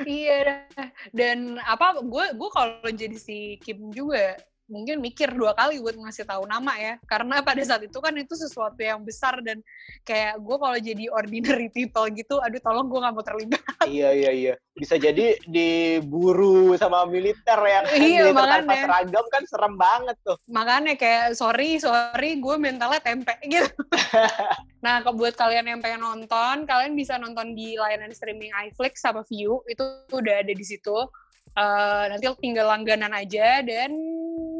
iya, 0.10 0.66
dan 1.14 1.62
apa 1.64 2.02
gue 2.02 2.26
gue 2.34 2.50
kalau 2.50 2.90
jadi 2.90 3.18
si 3.18 3.62
Kim 3.62 3.94
juga 3.94 4.36
mungkin 4.74 4.98
mikir 4.98 5.30
dua 5.30 5.54
kali 5.54 5.78
buat 5.78 5.94
ngasih 5.94 6.26
tahu 6.26 6.50
nama 6.50 6.74
ya. 6.82 6.94
Karena 7.06 7.46
pada 7.46 7.62
saat 7.62 7.86
itu 7.86 8.02
kan 8.02 8.18
itu 8.18 8.34
sesuatu 8.34 8.82
yang 8.82 9.06
besar 9.06 9.38
dan 9.46 9.62
kayak 10.02 10.42
gue 10.42 10.58
kalau 10.58 10.78
jadi 10.82 11.06
ordinary 11.14 11.70
people 11.70 12.10
gitu 12.10 12.42
aduh 12.42 12.60
tolong 12.60 12.90
gue 12.90 13.00
nggak 13.00 13.14
mau 13.14 13.26
terlibat 13.26 13.62
iya 13.88 14.10
iya 14.12 14.32
iya. 14.34 14.54
Bisa 14.74 14.98
jadi 14.98 15.38
diburu 15.46 16.74
sama 16.82 17.06
militer 17.06 17.60
ya 17.62 17.86
iya, 17.94 18.26
militer 18.26 18.34
makanya. 18.34 18.58
tanpa 18.66 18.74
seragam 18.82 19.26
kan 19.30 19.44
serem 19.46 19.74
banget 19.78 20.18
tuh. 20.26 20.38
Makanya 20.50 20.94
kayak 20.98 21.38
sorry 21.38 21.78
sorry 21.78 22.42
gue 22.42 22.56
mentalnya 22.58 23.00
tempe 23.00 23.38
gitu. 23.54 23.70
Nah 24.84 25.00
buat 25.16 25.40
kalian 25.40 25.64
yang 25.64 25.80
pengen 25.80 26.04
nonton 26.04 26.68
kalian 26.68 26.92
bisa 27.00 27.16
nonton 27.16 27.56
di 27.56 27.80
layanan 27.80 28.12
streaming 28.12 28.52
iFlix 28.68 29.00
sama 29.00 29.24
View. 29.32 29.64
Itu 29.70 30.04
udah 30.12 30.44
ada 30.44 30.52
di 30.52 30.66
situ 30.66 31.08
uh, 31.58 32.06
nanti 32.10 32.26
tinggal 32.42 32.70
langganan 32.70 33.14
aja 33.14 33.62
dan 33.62 33.94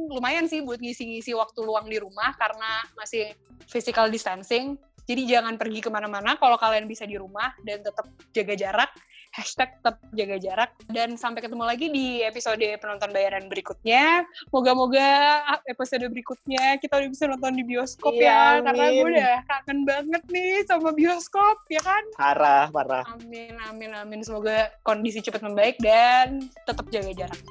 lumayan 0.10 0.46
sih 0.46 0.62
buat 0.62 0.78
ngisi-ngisi 0.78 1.34
waktu 1.34 1.60
luang 1.66 1.90
di 1.90 1.98
rumah 1.98 2.38
karena 2.38 2.86
masih 2.94 3.34
physical 3.66 4.10
distancing. 4.14 4.78
Jadi 5.04 5.28
jangan 5.28 5.60
pergi 5.60 5.84
ke 5.84 5.92
mana-mana 5.92 6.40
kalau 6.40 6.56
kalian 6.56 6.88
bisa 6.88 7.04
di 7.04 7.20
rumah 7.20 7.52
dan 7.68 7.84
tetap 7.84 8.08
jaga 8.32 8.56
jarak. 8.56 8.92
Hashtag 9.34 9.82
tetap 9.82 9.98
jaga 10.14 10.38
jarak. 10.38 10.72
Dan 10.94 11.18
sampai 11.18 11.42
ketemu 11.42 11.66
lagi 11.66 11.90
di 11.90 12.22
episode 12.22 12.62
penonton 12.78 13.10
bayaran 13.10 13.50
berikutnya. 13.50 14.22
Moga-moga 14.54 15.42
episode 15.66 16.06
berikutnya 16.06 16.78
kita 16.78 17.02
udah 17.02 17.10
bisa 17.10 17.26
nonton 17.26 17.58
di 17.58 17.66
bioskop 17.66 18.14
iya, 18.14 18.30
ya. 18.30 18.38
Amin. 18.62 18.66
Karena 18.70 18.86
gue 18.94 19.08
udah 19.10 19.36
kangen 19.50 19.80
banget 19.90 20.24
nih 20.30 20.54
sama 20.70 20.94
bioskop, 20.94 21.58
ya 21.66 21.82
kan? 21.82 22.04
Parah, 22.14 22.70
parah. 22.70 23.04
Amin, 23.10 23.58
amin, 23.66 23.92
amin. 23.98 24.22
Semoga 24.22 24.70
kondisi 24.86 25.18
cepat 25.18 25.42
membaik 25.42 25.82
dan 25.82 26.46
tetap 26.70 26.86
jaga 26.94 27.26
jarak. 27.26 27.42